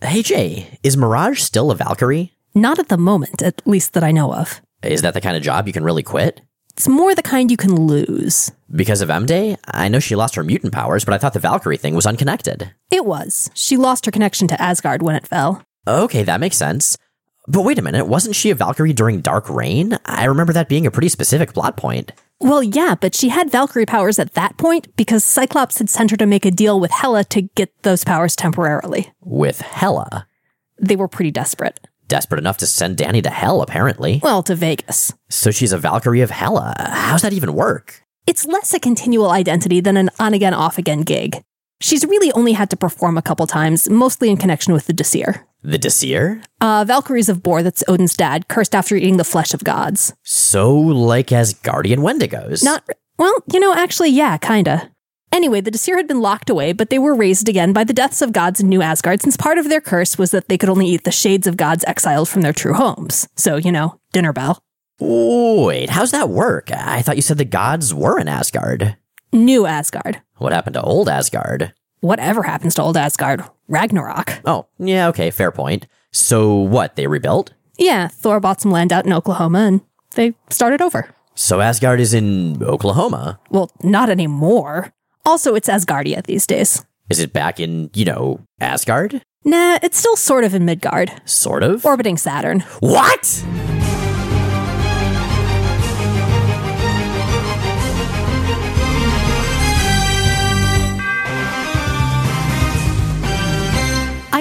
[0.00, 2.30] Hey Jay, is Mirage still a Valkyrie?
[2.54, 4.60] Not at the moment, at least that I know of.
[4.84, 6.40] Is that the kind of job you can really quit?
[6.72, 8.52] It's more the kind you can lose.
[8.70, 9.56] Because of M Day?
[9.66, 12.72] I know she lost her mutant powers, but I thought the Valkyrie thing was unconnected.
[12.92, 13.50] It was.
[13.54, 15.64] She lost her connection to Asgard when it fell.
[15.88, 16.96] Okay, that makes sense.
[17.50, 19.96] But wait a minute, wasn't she a Valkyrie during Dark Reign?
[20.04, 22.12] I remember that being a pretty specific plot point.
[22.40, 26.18] Well, yeah, but she had Valkyrie powers at that point because Cyclops had sent her
[26.18, 29.10] to make a deal with Hela to get those powers temporarily.
[29.22, 30.28] With Hela.
[30.78, 31.80] They were pretty desperate.
[32.06, 34.20] Desperate enough to send Danny to hell, apparently.
[34.22, 35.14] Well, to Vegas.
[35.30, 36.74] So she's a Valkyrie of Hela.
[36.78, 38.02] How's that even work?
[38.26, 41.42] It's less a continual identity than an on again, off again gig.
[41.80, 45.44] She's really only had to perform a couple times, mostly in connection with the Disir.
[45.62, 46.42] The Disir?
[46.60, 50.12] Uh, Valkyries of Bor, that's Odin's dad, cursed after eating the flesh of gods.
[50.22, 52.62] So, like Asgardian Wendigos.
[52.62, 54.90] Not, well, you know, actually, yeah, kinda.
[55.32, 58.22] Anyway, the Disir had been locked away, but they were raised again by the deaths
[58.22, 60.86] of gods in New Asgard, since part of their curse was that they could only
[60.86, 63.28] eat the shades of gods exiled from their true homes.
[63.36, 64.62] So, you know, dinner bell.
[65.00, 66.70] Wait, how's that work?
[66.72, 68.96] I thought you said the gods were in Asgard.
[69.32, 70.22] New Asgard.
[70.36, 71.74] What happened to old Asgard?
[72.00, 73.42] Whatever happens to old Asgard?
[73.68, 74.40] Ragnarok.
[74.44, 75.86] Oh, yeah, okay, fair point.
[76.12, 77.52] So what, they rebuilt?
[77.78, 79.80] Yeah, Thor bought some land out in Oklahoma and
[80.14, 81.10] they started over.
[81.34, 83.38] So Asgard is in Oklahoma.
[83.50, 84.92] Well, not anymore.
[85.24, 86.84] Also, it's Asgardia these days.
[87.10, 89.22] Is it back in, you know, Asgard?
[89.44, 91.84] Nah, it's still sort of in Midgard, Sort of.
[91.86, 92.60] orbiting Saturn.
[92.80, 93.44] what?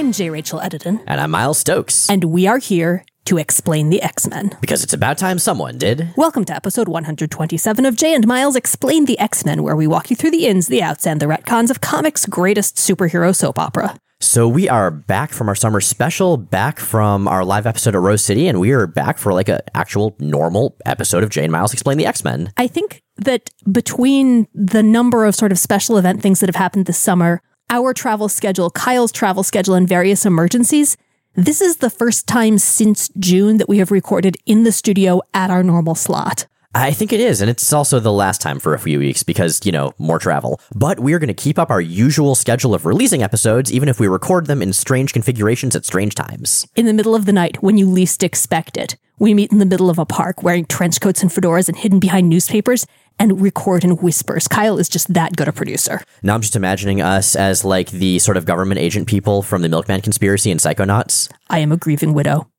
[0.08, 0.30] I'm J.
[0.30, 2.10] Rachel Edidin, And I'm Miles Stokes.
[2.10, 4.56] and we are here to explain the X Men.
[4.62, 6.14] Because it's about time someone did.
[6.16, 10.10] Welcome to episode 127 of Jay and Miles Explain the X Men, where we walk
[10.10, 14.00] you through the ins, the outs, and the retcons of comics' greatest superhero soap opera.
[14.22, 18.24] So we are back from our summer special, back from our live episode at Rose
[18.24, 21.74] City, and we are back for like an actual normal episode of Jay and Miles
[21.74, 22.54] Explain the X-Men.
[22.56, 26.86] I think that between the number of sort of special event things that have happened
[26.86, 30.98] this summer, our travel schedule, Kyle's travel schedule, and various emergencies,
[31.36, 35.52] this is the first time since June that we have recorded in the studio at
[35.52, 36.48] our normal slot.
[36.74, 39.66] I think it is, and it's also the last time for a few weeks because,
[39.66, 40.60] you know, more travel.
[40.76, 44.00] But we are going to keep up our usual schedule of releasing episodes, even if
[44.00, 46.68] we record them in strange configurations at strange times.
[46.76, 49.66] In the middle of the night, when you least expect it, we meet in the
[49.66, 52.86] middle of a park wearing trench coats and fedoras and hidden behind newspapers
[53.20, 54.48] and record in whispers.
[54.48, 56.02] Kyle is just that good a producer.
[56.24, 59.70] Now I'm just imagining us as like the sort of government agent people from the
[59.70, 61.32] Milkman conspiracy and Psychonauts.
[61.50, 62.50] I am a grieving widow.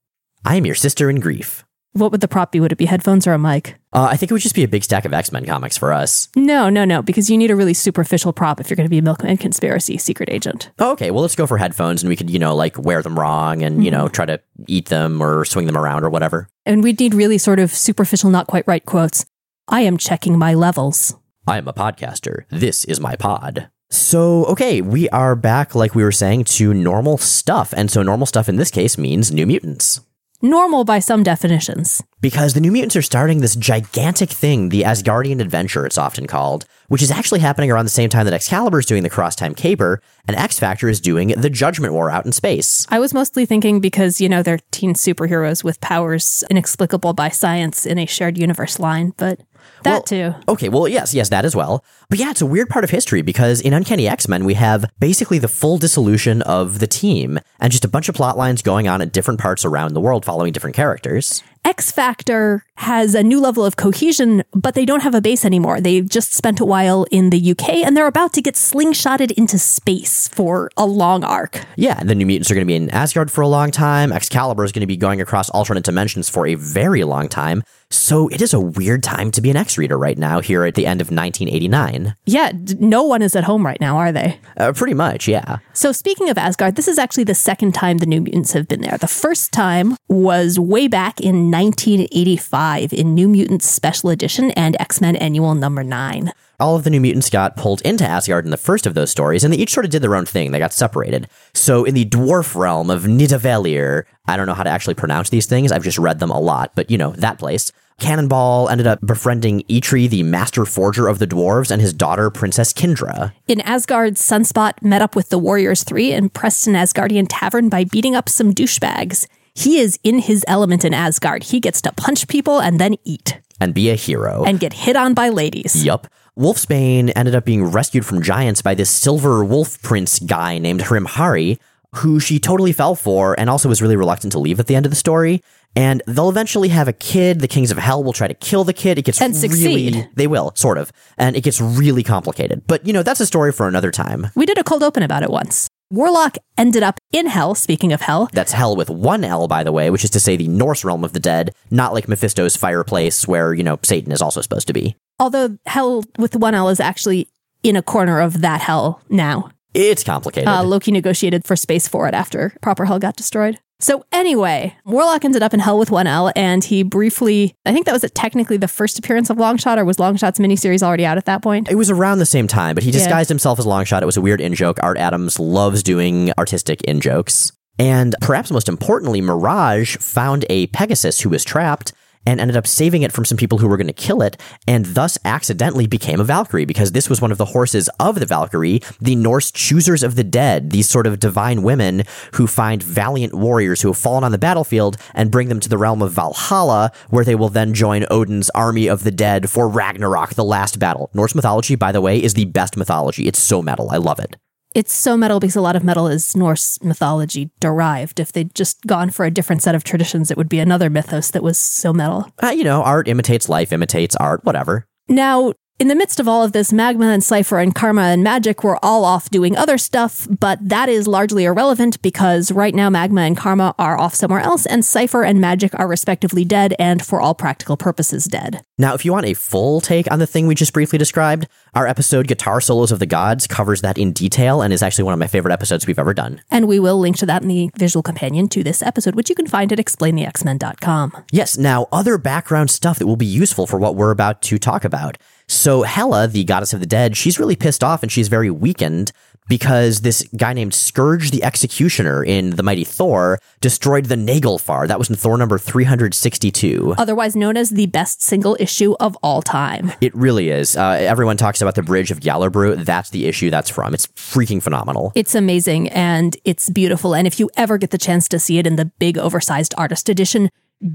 [0.44, 1.64] I am your sister in grief.
[1.92, 2.60] What would the prop be?
[2.60, 3.76] Would it be headphones or a mic?
[3.92, 5.92] Uh, I think it would just be a big stack of X Men comics for
[5.92, 6.28] us.
[6.36, 8.98] No, no, no, because you need a really superficial prop if you're going to be
[8.98, 10.70] a Milkman conspiracy secret agent.
[10.78, 13.18] Oh, okay, well, let's go for headphones and we could, you know, like wear them
[13.18, 16.48] wrong and, you know, try to eat them or swing them around or whatever.
[16.66, 19.24] And we'd need really sort of superficial, not quite right quotes.
[19.70, 21.14] I am checking my levels.
[21.46, 22.44] I am a podcaster.
[22.48, 23.68] This is my pod.
[23.90, 27.74] So, okay, we are back, like we were saying, to normal stuff.
[27.76, 30.00] And so, normal stuff in this case means New Mutants.
[30.40, 32.02] Normal by some definitions.
[32.20, 36.64] Because the New Mutants are starting this gigantic thing, the Asgardian Adventure, it's often called,
[36.86, 39.54] which is actually happening around the same time that Excalibur is doing the Cross Time
[39.54, 42.86] Caper, and X Factor is doing the Judgment War out in space.
[42.88, 47.84] I was mostly thinking because, you know, they're teen superheroes with powers inexplicable by science
[47.84, 49.40] in a shared universe line, but
[49.84, 50.34] that Well, too.
[50.48, 51.84] Okay, well, yes, yes, that as well.
[52.10, 54.90] But yeah, it's a weird part of history because in Uncanny X Men, we have
[54.98, 58.88] basically the full dissolution of the team and just a bunch of plot lines going
[58.88, 61.42] on at different parts around the world following different characters.
[61.64, 65.80] X Factor has a new level of cohesion, but they don't have a base anymore.
[65.80, 69.58] They've just spent a while in the UK and they're about to get slingshotted into
[69.58, 71.60] space for a long arc.
[71.76, 74.12] Yeah, the New Mutants are going to be in Asgard for a long time.
[74.12, 77.62] Excalibur is going to be going across alternate dimensions for a very long time.
[77.91, 80.75] So it is a weird time to be an X reader right now here at
[80.75, 82.15] the end of 1989.
[82.26, 84.38] Yeah, no one is at home right now, are they?
[84.59, 85.59] Uh, pretty much, yeah.
[85.72, 88.83] So, speaking of Asgard, this is actually the second time the New Mutants have been
[88.83, 88.98] there.
[88.98, 95.01] The first time was way back in 1985 in New Mutants Special Edition and X
[95.01, 96.33] Men Annual Number 9.
[96.60, 99.45] all of the New Mutants got pulled into Asgard in the first of those stories,
[99.45, 100.51] and they each sort of did their own thing.
[100.51, 101.28] They got separated.
[101.54, 105.47] So in the dwarf realm of Nidavellir, I don't know how to actually pronounce these
[105.47, 105.72] things.
[105.72, 107.72] I've just read them a lot, but you know, that place.
[107.98, 112.72] Cannonball ended up befriending Eitri, the master forger of the dwarves, and his daughter, Princess
[112.72, 113.33] Kindra.
[113.48, 118.15] In Asgard, Sunspot met up with the Warriors 3 and Preston Asgardian Tavern by beating
[118.15, 119.27] up some douchebags.
[119.54, 121.42] He is in his element in Asgard.
[121.45, 124.45] He gets to punch people and then eat And be a hero.
[124.47, 125.84] and get hit on by ladies.
[125.84, 126.06] Yup.
[126.39, 131.59] Wolfsbane ended up being rescued from giants by this silver wolf prince guy named Hrimhari.
[131.96, 134.86] Who she totally fell for and also was really reluctant to leave at the end
[134.86, 135.40] of the story.
[135.76, 137.40] And they'll eventually have a kid.
[137.40, 138.98] The Kings of Hell will try to kill the kid.
[138.98, 139.48] It gets And really
[139.92, 140.08] succeed.
[140.14, 140.90] they will, sort of.
[141.16, 142.62] And it gets really complicated.
[142.66, 144.28] But you know, that's a story for another time.
[144.34, 145.68] We did a cold open about it once.
[145.90, 149.72] Warlock ended up in hell, speaking of hell, That's hell with one L, by the
[149.72, 153.26] way, which is to say the Norse realm of the dead, not like Mephisto's fireplace
[153.26, 154.96] where, you know, Satan is also supposed to be.
[155.18, 157.28] although hell with one L is actually
[157.62, 159.50] in a corner of that hell now.
[159.74, 160.48] It's complicated.
[160.48, 163.59] Uh, Loki negotiated for space for it after proper hell got destroyed.
[163.80, 167.86] So anyway, Warlock ended up in hell with one L, and he briefly, I think
[167.86, 171.26] that was technically the first appearance of Longshot, or was Longshot's miniseries already out at
[171.26, 171.70] that point?
[171.70, 172.98] It was around the same time, but he Yeah.
[172.98, 174.03] disguised himself as Longshot.
[174.03, 174.78] It was a weird in joke.
[174.82, 177.53] Art Adams loves doing artistic in jokes.
[177.78, 181.92] And perhaps most importantly, Mirage found a Pegasus who was trapped
[182.28, 184.36] and ended up saving it from some people who were going to kill it,
[184.66, 188.27] and thus accidentally became a Valkyrie because this was one of the horses of the
[188.27, 192.03] Valkyrie, the Norse choosers of the dead, these sort of divine women
[192.34, 195.78] who find valiant warriors who have fallen on the battlefield and bring them to the
[195.78, 200.34] realm of Valhalla, where they will then join Odin's army of the dead for Ragnarok,
[200.34, 201.10] the last battle.
[201.15, 203.27] Norse mythology, by the way, is the best mythology.
[203.27, 203.89] It's so metal.
[203.91, 204.36] I love it.
[204.78, 208.21] It's so metal because a lot of metal is Norse mythology derived.
[208.21, 211.33] If they'd just gone for a different set of traditions, it would be another mythos
[211.33, 212.33] that was so metal.
[212.41, 214.86] Uh, you know, art imitates life, imitates art, whatever.
[215.09, 218.65] Now, in the midst of all of this, Magma and Cypher and Karma and Magic
[218.65, 223.21] were all off doing other stuff, but that is largely irrelevant because right now Magma
[223.21, 227.21] and Karma are off somewhere else, and Cypher and Magic are respectively dead and, for
[227.21, 228.63] all practical purposes, dead.
[228.77, 231.86] Now, if you want a full take on the thing we just briefly described, our
[231.86, 235.21] episode Guitar Solos of the Gods covers that in detail and is actually one of
[235.21, 236.41] my favorite episodes we've ever done.
[236.51, 239.36] And we will link to that in the visual companion to this episode, which you
[239.36, 241.24] can find at explainthexmen.com.
[241.31, 244.84] Yes, now other background stuff that will be useful for what we're about to talk
[244.84, 245.19] about.
[245.48, 249.12] So Hela, the goddess of the dead, she's really pissed off and she's very weakened
[249.48, 254.86] because this guy named Skurge the Executioner in The Mighty Thor destroyed the Nagelfar.
[254.86, 256.95] That was in Thor number 362.
[256.99, 259.92] Otherwise known as the best single issue of all time.
[260.00, 260.76] It really is.
[260.76, 262.85] Uh, everyone talks about the Bridge of Gjallerbru.
[262.85, 263.95] That's the issue that's from.
[263.95, 265.12] It's freaking phenomenal.
[265.14, 267.14] It's amazing and it's beautiful.
[267.14, 270.09] And if you ever get the chance to see it in the big oversized artist
[270.09, 270.50] edition,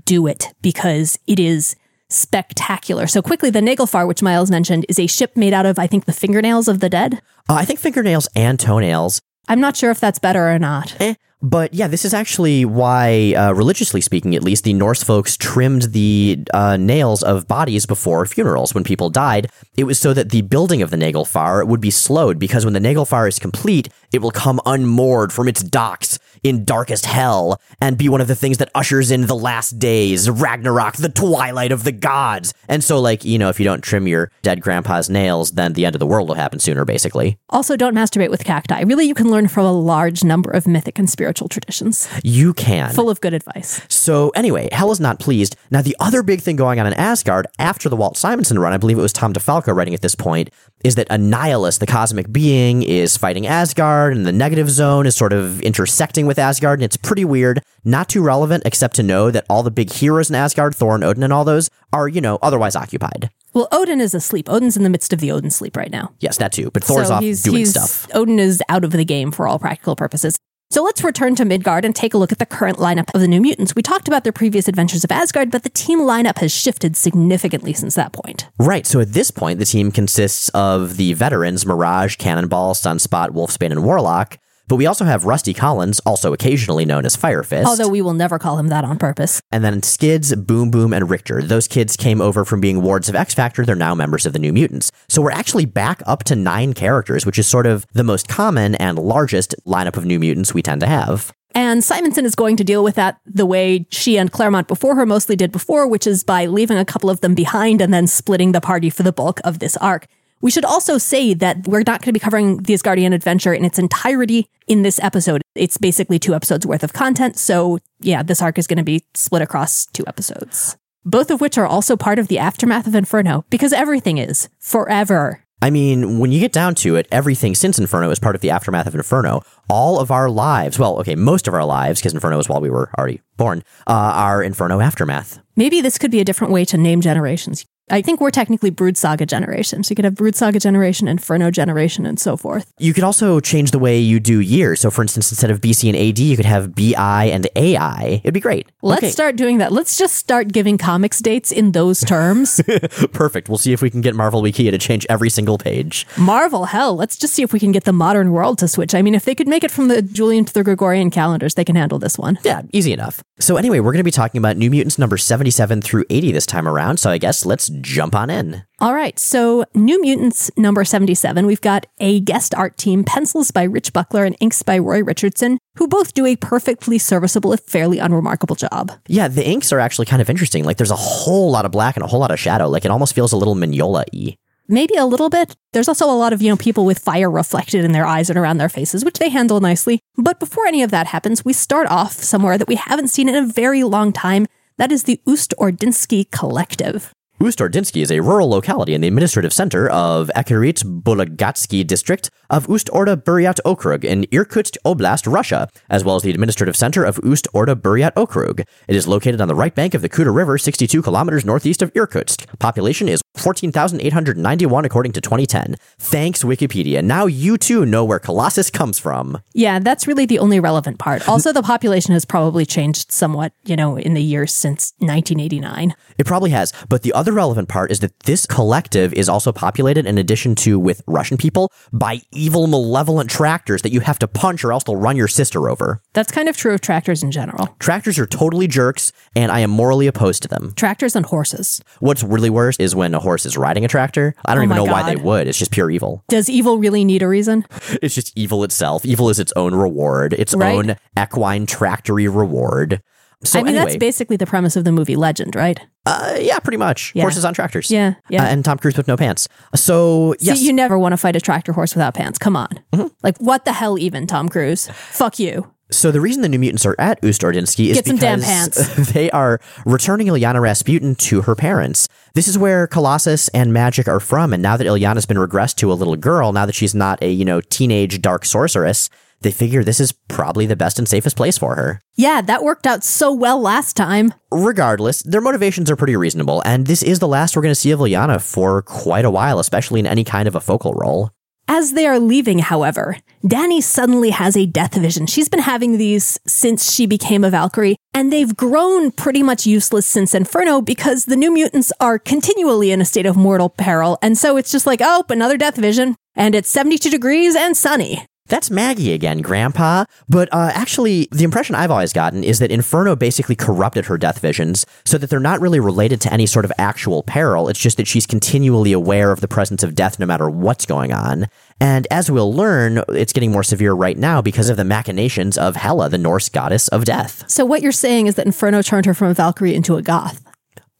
[0.05, 1.75] do it because it is
[2.13, 3.07] spectacular.
[3.07, 6.05] So quickly, the Nagelfar, which Miles mentioned, is a ship made out of, I think,
[6.05, 7.21] the fingernails of the dead.
[7.49, 10.95] Uh, I think fingernails and toenails I'm not sure if that's better or not.
[11.01, 11.15] Eh.
[11.41, 15.91] But yeah, this is actually why, uh, religiously speaking, at least, the Norse folks trimmed
[15.91, 19.51] the uh, nails of bodies before funerals when people died.
[19.75, 22.79] It was so that the building of the Nagelfar would be slowed because when the
[22.79, 28.09] Nagelfar is complete, it will come unmoored from its docks in darkest hell and be
[28.09, 31.91] one of the things that ushers in the last days, Ragnarok, the twilight of the
[31.91, 32.53] gods.
[32.67, 35.85] And so, like, you know, if you don't trim your dead grandpa's nails, then the
[35.85, 37.37] end of the world will happen sooner, basically.
[37.49, 38.81] Also, don't masturbate with cacti.
[38.81, 42.91] Really, you can learn from a large number of mythic and spiritual traditions, You can.
[42.93, 43.81] full of good advice.
[43.89, 45.55] So anyway, Hela's not pleased.
[45.71, 48.77] Now the other big thing going on in Asgard after the Walt Simonson run, I
[48.77, 50.49] believe it was Tom DeFalco writing at this point,
[50.83, 55.31] is that Annihilus, the cosmic being, is fighting Asgard, and the negative zone is sort
[55.33, 57.61] of intersecting with Asgard, and it's pretty weird.
[57.83, 61.03] Not too relevant, except to know that all the big heroes in Asgard, Thor and
[61.03, 63.29] Odin and all those, are, you know, otherwise occupied.
[63.53, 64.49] Well, Odin is asleep.
[64.49, 66.13] Odin's in the midst of the Odin sleep right now.
[66.19, 66.71] Yes, that too.
[66.71, 68.07] But Thor's so off he's, doing he's, stuff.
[68.13, 70.37] Odin is out of the game for all practical purposes.
[70.71, 73.27] So let's return to Midgard and take a look at the current lineup of the
[73.27, 73.75] New Mutants.
[73.75, 77.73] We talked about their previous adventures of Asgard, but the team lineup has shifted significantly
[77.73, 78.49] since that point.
[78.57, 78.87] Right.
[78.87, 83.83] So at this point, the team consists of the veterans Mirage, Cannonball, Sunspot, Wolfsbane, and
[83.83, 84.39] Warlock.
[84.67, 87.65] But we also have Rusty Collins, also occasionally known as Firefist.
[87.65, 89.41] Although we will never call him that on purpose.
[89.51, 91.41] and then Skids, Boom Boom, and Richter.
[91.41, 93.65] Those kids came over from being wards of X Factor.
[93.65, 94.91] They're now members of the New Mutants.
[95.09, 98.75] So we're actually back up to nine characters, which is sort of the most common
[98.75, 101.33] and largest lineup of New Mutants we tend to have.
[101.55, 105.05] And Simonson is going to deal with that the way she and Claremont before her
[105.05, 108.53] mostly did before, which is by leaving a couple of them behind and then splitting
[108.53, 110.07] the party for the bulk of this arc.
[110.43, 113.63] We should also say that we're not going to be covering the Asgardian adventure in
[113.63, 115.41] its entirety in this episode.
[115.55, 117.37] It's basically two episodes worth of content.
[117.37, 121.57] So, yeah, this arc is going to be split across two episodes, both of which
[121.57, 125.45] are also part of the aftermath of Inferno, because everything is forever.
[125.61, 128.49] I mean, when you get down to it, everything since Inferno is part of the
[128.49, 129.43] aftermath of Inferno.
[129.69, 132.69] All of our lives, well, okay, most of our lives, because Inferno was while we
[132.69, 135.39] were already born, uh, are Inferno aftermath.
[135.55, 137.65] Maybe this could be a different way to name generations.
[137.93, 139.83] I think we're technically Brood Saga generation.
[139.83, 142.73] So you could have Brood Saga generation, Inferno generation, and so forth.
[142.79, 144.81] You could also change the way you do years.
[144.81, 148.19] So, for instance, instead of BC and AD, you could have BI and AI.
[148.23, 148.67] It'd be great.
[148.81, 149.71] Let's Okay, start doing that.
[149.71, 152.59] Let's just start giving comics dates in those terms.
[153.13, 153.47] perfect.
[153.47, 156.07] We'll see if we can get Marvel Wikia to change every single page.
[156.17, 158.95] Marvel, hell, let's just see if we can get the modern world to switch.
[158.95, 161.63] I mean, if they could make it from the Julian to the Gregorian calendars, they
[161.63, 162.39] can handle this one.
[162.43, 163.23] Yeah, easy enough.
[163.39, 166.47] So, anyway, we're going to be talking about New Mutants number 77 through 80 this
[166.47, 166.97] time around.
[166.97, 168.63] So, I guess let's jump on in.
[168.79, 173.63] All right, so New Mutants number 77, we've got a guest art team, pencils by
[173.63, 177.99] Rich Buckler and inks by Roy Richardson, who both do a perfectly serviceable, if fairly
[177.99, 178.91] unremarkable job.
[179.07, 180.63] Yeah, the inks are actually kind of interesting.
[180.63, 182.67] Like, there's a whole lot of black and a whole lot of shadow.
[182.67, 184.35] Like, it almost feels a little Mignola y.
[184.67, 185.55] Maybe a little bit.
[185.73, 188.39] There's also a lot of, you know, people with fire reflected in their eyes and
[188.39, 189.99] around their faces, which they handle nicely.
[190.15, 193.35] But before any of that happens, we start off somewhere that we haven't seen in
[193.35, 194.47] a very long time.
[194.77, 197.13] That is the Ust Ordinsky Collective.
[197.39, 203.15] Ust-Ordinsky is a rural locality in the administrative center of Ekhirit Bulagatsky district of Ust-Orda
[203.17, 208.13] Buryat Okrug in Irkutsk Oblast, Russia, as well as the administrative center of Ust-Orda Buryat
[208.13, 208.59] Okrug.
[208.87, 211.91] It is located on the right bank of the Kuda River, 62 kilometers northeast of
[211.95, 212.47] Irkutsk.
[212.59, 215.77] Population is 14,891 according to 2010.
[215.97, 217.03] Thanks, Wikipedia.
[217.03, 219.41] Now you too know where Colossus comes from.
[219.53, 221.27] Yeah, that's really the only relevant part.
[221.27, 225.95] Also, the population has probably changed somewhat, you know, in the years since 1989.
[226.19, 230.05] It probably has, but the other relevant part is that this collective is also populated,
[230.05, 234.63] in addition to with Russian people, by evil, malevolent tractors that you have to punch
[234.65, 236.01] or else they'll run your sister over.
[236.13, 237.75] That's kind of true of tractors in general.
[237.79, 240.73] Tractors are totally jerks, and I am morally opposed to them.
[240.75, 241.81] Tractors and horses.
[241.99, 244.35] What's really worse is when a horse is riding a tractor.
[244.45, 245.47] I don't Oh even know why they would.
[245.47, 246.23] It's just pure evil.
[246.29, 247.65] Does evil really need a reason?
[248.01, 249.05] It's just evil itself.
[249.05, 250.73] Evil is its own reward, its Right.
[250.75, 253.01] own equine tractory reward.
[253.43, 255.79] So I mean, anyway, that's basically the premise of the movie Legend, right?
[256.05, 257.13] uh, yeah, pretty much.
[257.15, 257.23] Yeah.
[257.23, 257.89] Horses on tractors.
[257.89, 258.43] Yeah, yeah.
[258.43, 259.47] Uh, and Tom Cruise with no pants.
[259.75, 262.37] So yes, See, you never want to fight a tractor horse without pants.
[262.37, 262.79] Come on.
[262.93, 263.07] Mm-hmm.
[263.21, 264.87] Like, what the hell, even, Tom Cruise?
[264.87, 265.71] Fuck you.
[265.91, 269.29] So the reason the New Mutants are at Ust-Ordinsky is Get some damn because they
[269.31, 272.07] are returning Illyana Rasputin to her parents.
[272.33, 275.91] This is where Colossus and magic are from, and now that Illyana's been regressed to
[275.91, 279.09] a little girl, now that she's not a, you know, teenage dark sorceress,
[279.43, 282.01] they figure this is probably the best and safest place for her.
[282.15, 284.33] Yeah, that worked out so well last time.
[284.51, 287.91] Regardless, their motivations are pretty reasonable, and this is the last we're going to see
[287.91, 291.31] of Illyana for quite a while, especially in any kind of a focal role.
[291.67, 295.25] As they are leaving, however, Danny suddenly has a death vision.
[295.27, 300.05] She's been having these since she became a Valkyrie, and they've grown pretty much useless
[300.05, 304.17] since Inferno because the new mutants are continually in a state of mortal peril.
[304.21, 308.25] And so it's just like, oh, another death vision, and it's 72 degrees and sunny.
[308.47, 310.03] That's Maggie again, Grandpa.
[310.27, 314.39] But uh, actually, the impression I've always gotten is that Inferno basically corrupted her death
[314.39, 317.69] visions so that they're not really related to any sort of actual peril.
[317.69, 321.13] It's just that she's continually aware of the presence of death no matter what's going
[321.13, 321.47] on.
[321.79, 325.77] And as we'll learn, it's getting more severe right now because of the machinations of
[325.77, 327.49] Hela, the Norse goddess of death.
[327.49, 330.43] So what you're saying is that Inferno turned her from a Valkyrie into a goth.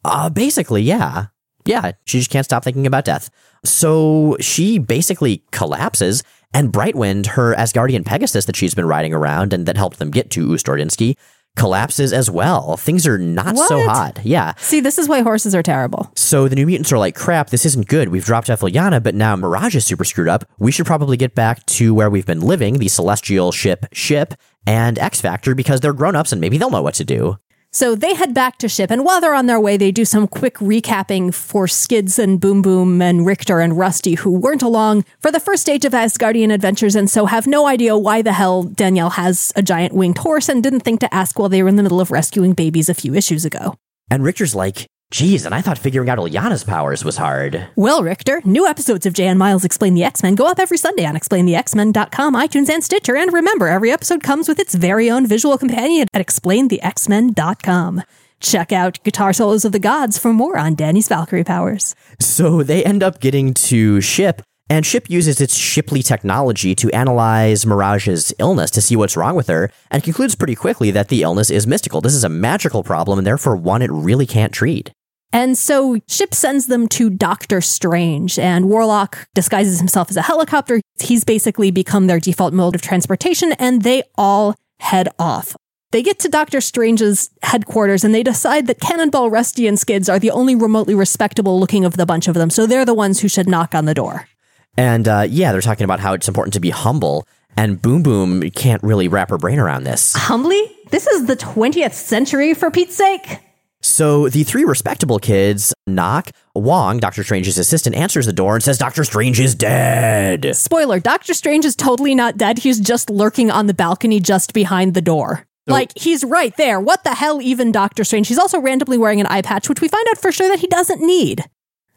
[0.02, 1.26] Uh, basically, yeah.
[1.66, 3.30] Yeah, she just can't stop thinking about death.
[3.64, 6.22] So she basically collapses,
[6.54, 10.30] and Brightwind, her Asgardian Pegasus that she's been riding around and that helped them get
[10.30, 11.16] to Ust-Ordinsky,
[11.56, 12.76] collapses as well.
[12.76, 14.20] Things are not so hot.
[14.24, 14.54] Yeah.
[14.56, 16.10] See, this is why horses are terrible.
[16.16, 18.08] So the New Mutants are like, crap, this isn't good.
[18.08, 20.44] We've dropped Illyana, but now Mirage is super screwed up.
[20.58, 24.34] We should probably get back to where we've been living, the Celestial Ship Ship
[24.66, 27.38] and X Factor, because they're grown ups and maybe they'll know what to do.
[27.74, 30.28] So they head back to ship, and while they're on their way, they do some
[30.28, 35.32] quick recapping for Skids and Boom Boom and Richter and Rusty, who weren't along for
[35.32, 39.10] the first stage of Asgardian adventures, and so have no idea why the hell Danielle
[39.10, 41.82] has a giant winged horse and didn't think to ask while they were in the
[41.82, 43.74] middle of rescuing babies a few issues ago.
[44.08, 47.68] And Richter's like, geez, and I thought figuring out Illyana's powers was hard.
[47.76, 51.06] Well, Richter, new episodes of Jay and Miles Explain the X-Men go up every Sunday
[51.06, 53.16] on explainthexmen.com, iTunes, and Stitcher.
[53.16, 58.02] And remember, every episode comes with its very own visual companion at explainthexmen.com.
[58.40, 61.94] Check out Guitar Solos of the Gods for more on Danny's Valkyrie powers.
[62.18, 67.64] So they end up getting to Ship, and Ship uses its Shipley technology to analyze
[67.64, 71.50] Mirage's illness to see what's wrong with her, and concludes pretty quickly that the illness
[71.50, 72.00] is mystical.
[72.00, 74.90] This is a magical problem, and therefore one it really can't treat.
[75.34, 80.80] And so Ship sends them to Doctor Strange, and Warlock disguises himself as a helicopter.
[81.00, 85.56] He's basically become their default mode of transportation, and they all head off.
[85.90, 90.18] They get to Doctor Strange's headquarters and they decide that Cannonball, Rusty, and Skids are
[90.18, 93.28] the only remotely respectable looking of the bunch of them, so they're the ones who
[93.28, 94.28] should knock on the door.
[94.76, 97.26] And uh, yeah, they're talking about how it's important to be humble,
[97.56, 100.14] and Boom Boom can't really wrap her brain around this.
[100.14, 100.62] Humbly?
[100.90, 103.40] This is the 20th century, for Pete's sake.
[103.84, 106.30] So the three respectable kids knock.
[106.54, 110.56] Wong, Doctor Strange's assistant, answers the door and says Doctor Strange is dead.
[110.56, 112.58] Spoiler Doctor Strange is totally not dead.
[112.58, 115.46] He's just lurking on the balcony just behind the door.
[115.66, 116.80] like, he's right there.
[116.80, 118.28] What the hell, even Doctor Strange?
[118.28, 120.66] He's also randomly wearing an eye patch, which we find out for sure that he
[120.66, 121.44] doesn't need.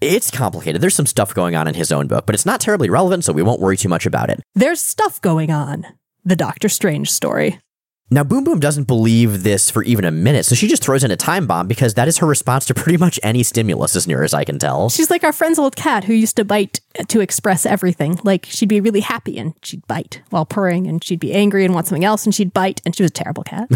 [0.01, 0.82] It's complicated.
[0.82, 3.32] There's some stuff going on in his own book, but it's not terribly relevant, so
[3.32, 4.41] we won't worry too much about it.
[4.56, 5.88] There's stuff going on.
[6.25, 7.60] The Doctor Strange story.
[8.10, 11.12] Now, Boom Boom doesn't believe this for even a minute, so she just throws in
[11.12, 14.24] a time bomb because that is her response to pretty much any stimulus, as near
[14.24, 14.90] as I can tell.
[14.90, 18.18] She's like our friend's old cat who used to bite to express everything.
[18.24, 21.74] Like she'd be really happy and she'd bite while purring, and she'd be angry and
[21.74, 22.82] want something else and she'd bite.
[22.86, 23.70] And she was a terrible cat.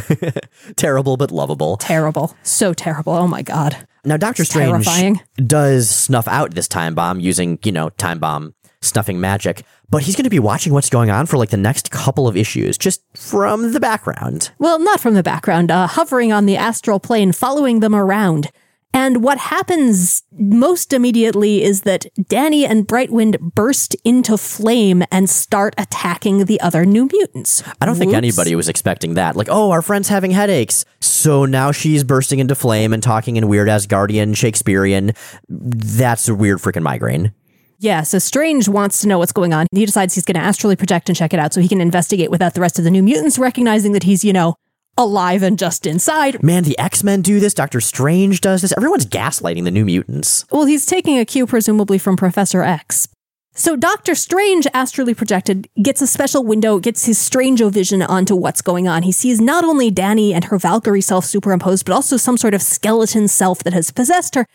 [0.78, 1.76] Terrible, but lovable.
[1.78, 2.36] terrible.
[2.44, 3.14] So terrible.
[3.14, 3.86] Oh my God.
[4.06, 5.22] Now, Doctor Strange terrifying.
[5.36, 10.16] does snuff out this time bomb using, you know, time bomb snuffing magic, but he's
[10.16, 13.02] going to be watching what's going on for like the next couple of issues, just
[13.16, 14.52] from the background.
[14.58, 18.52] Well, not from the background, uh, hovering on the astral plane, following them around.
[18.94, 25.74] And what happens most immediately is that Danny and Brightwind burst into flame and start
[25.78, 27.64] attacking the other new mutants.
[27.80, 29.38] I don't think anybody was expecting that.
[29.38, 30.84] Like, oh, our friend's having headaches.
[31.00, 35.14] So now she's bursting into flame and talking in weird Asgardian Shakespearean.
[35.48, 37.34] That's a weird freaking migraine.
[37.82, 39.66] Yeah, so Strange wants to know what's going on.
[39.72, 42.30] He decides he's going to astrally project and check it out so he can investigate
[42.30, 44.54] without the rest of the new mutants, recognizing that he's, you know,
[45.00, 46.44] alive and just inside.
[46.44, 47.56] Man, the X Men do this.
[47.56, 48.72] Doctor Strange does this.
[48.78, 50.46] Everyone's gaslighting the new mutants.
[50.52, 53.08] Well, he's taking a cue, presumably from Professor X.
[53.56, 58.88] So Doctor Strange, astrally projected, gets a special window, gets his strange-o-vision onto what's going
[58.88, 59.02] on.
[59.02, 62.62] He sees not only Danny and her Valkyrie self superimposed, but also some sort of
[62.62, 64.46] skeleton self that has possessed her,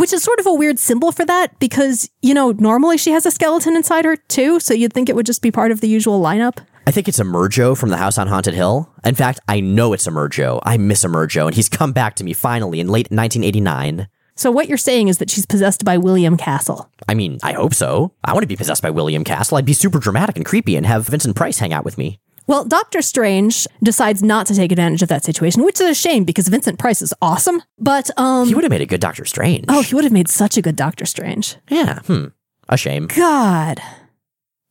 [0.00, 3.26] which is sort of a weird symbol for that because, you know, normally she has
[3.26, 5.88] a skeleton inside her too, so you'd think it would just be part of the
[5.88, 6.58] usual lineup.
[6.86, 8.90] I think it's a Emergo from the House on Haunted Hill.
[9.04, 10.60] In fact, I know it's a Emergo.
[10.62, 14.08] I miss Emergo, and he's come back to me finally in late 1989.
[14.36, 16.88] So what you're saying is that she's possessed by William Castle.
[17.08, 18.14] I mean, I hope so.
[18.24, 19.58] I want to be possessed by William Castle.
[19.58, 22.20] I'd be super dramatic and creepy and have Vincent Price hang out with me.
[22.48, 26.24] Well, Doctor Strange decides not to take advantage of that situation, which is a shame
[26.24, 27.62] because Vincent Price is awesome.
[27.78, 29.66] But um He would have made a good Doctor Strange.
[29.68, 31.56] Oh, he would have made such a good Doctor Strange.
[31.68, 32.00] yeah.
[32.00, 32.26] Hmm.
[32.70, 33.06] A shame.
[33.06, 33.80] God.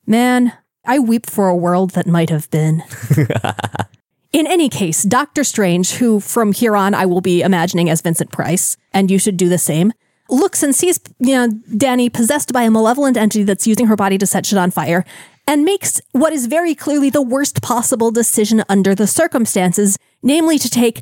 [0.05, 0.53] Man,
[0.85, 2.83] I weep for a world that might have been.
[4.33, 8.31] In any case, Doctor Strange, who from here on I will be imagining as Vincent
[8.31, 9.93] Price, and you should do the same,
[10.29, 14.17] looks and sees, you know, Danny possessed by a malevolent entity that's using her body
[14.17, 15.05] to set shit on fire,
[15.47, 20.69] and makes what is very clearly the worst possible decision under the circumstances, namely to
[20.69, 21.01] take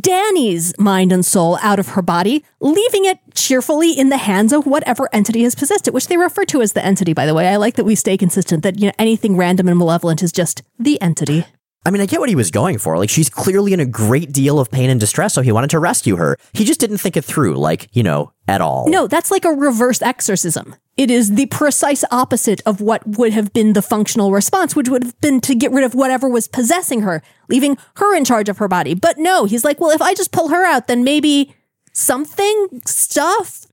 [0.00, 4.66] Danny's mind and soul out of her body, leaving it cheerfully in the hands of
[4.66, 7.48] whatever entity has possessed it, which they refer to as the entity, by the way.
[7.48, 10.62] I like that we stay consistent that you know anything random and malevolent is just
[10.78, 11.44] the entity.
[11.86, 12.96] I mean, I get what he was going for.
[12.96, 15.78] Like, she's clearly in a great deal of pain and distress, so he wanted to
[15.78, 16.38] rescue her.
[16.54, 18.88] He just didn't think it through, like, you know, at all.
[18.88, 20.76] No, that's like a reverse exorcism.
[20.96, 25.02] It is the precise opposite of what would have been the functional response, which would
[25.02, 28.58] have been to get rid of whatever was possessing her, leaving her in charge of
[28.58, 28.94] her body.
[28.94, 31.54] But no, he's like, well, if I just pull her out, then maybe
[31.92, 33.66] something, stuff.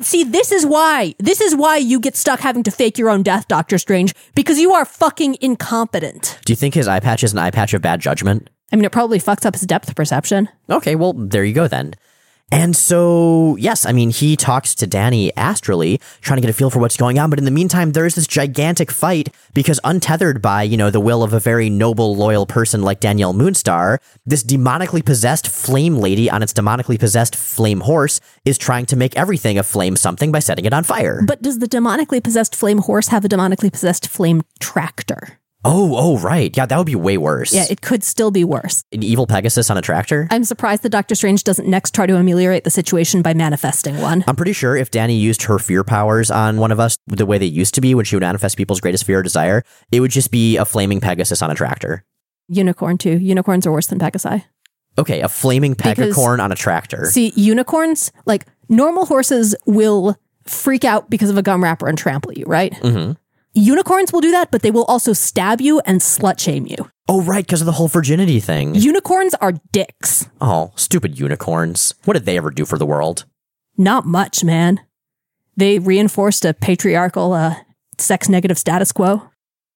[0.00, 3.22] See, this is why, this is why you get stuck having to fake your own
[3.22, 6.38] death, Doctor Strange, because you are fucking incompetent.
[6.44, 8.50] Do you think his eye patch is an eye patch of bad judgment?
[8.72, 10.48] I mean, it probably fucks up his depth perception.
[10.68, 11.94] Okay, well, there you go then.
[12.52, 16.70] And so, yes, I mean, he talks to Danny astrally, trying to get a feel
[16.70, 17.28] for what's going on.
[17.28, 21.24] But in the meantime, there's this gigantic fight because untethered by, you know, the will
[21.24, 26.40] of a very noble, loyal person like Danielle Moonstar, this demonically possessed flame lady on
[26.40, 30.64] its demonically possessed flame horse is trying to make everything a flame something by setting
[30.64, 31.22] it on fire.
[31.26, 35.40] But does the demonically possessed flame horse have a demonically possessed flame tractor?
[35.66, 36.56] Oh, oh, right.
[36.56, 37.52] Yeah, that would be way worse.
[37.52, 38.82] Yeah, it could still be worse.
[38.92, 40.28] An evil Pegasus on a tractor?
[40.30, 44.24] I'm surprised that Doctor Strange doesn't next try to ameliorate the situation by manifesting one.
[44.26, 47.38] I'm pretty sure if Danny used her fear powers on one of us the way
[47.38, 50.10] they used to be when she would manifest people's greatest fear or desire, it would
[50.10, 52.04] just be a flaming Pegasus on a tractor.
[52.48, 53.18] Unicorn, too.
[53.18, 54.44] Unicorns are worse than Pegasi.
[54.98, 57.06] Okay, a flaming pegacorn on a tractor.
[57.10, 62.32] See, unicorns, like normal horses, will freak out because of a gum wrapper and trample
[62.32, 62.74] you, right?
[62.78, 63.12] hmm
[63.56, 66.76] Unicorns will do that, but they will also stab you and slut shame you.
[67.08, 68.74] Oh, right, because of the whole virginity thing.
[68.74, 70.28] Unicorns are dicks.
[70.42, 71.94] Oh, stupid unicorns.
[72.04, 73.24] What did they ever do for the world?
[73.78, 74.80] Not much, man.
[75.56, 77.54] They reinforced a patriarchal, uh,
[77.96, 79.22] sex negative status quo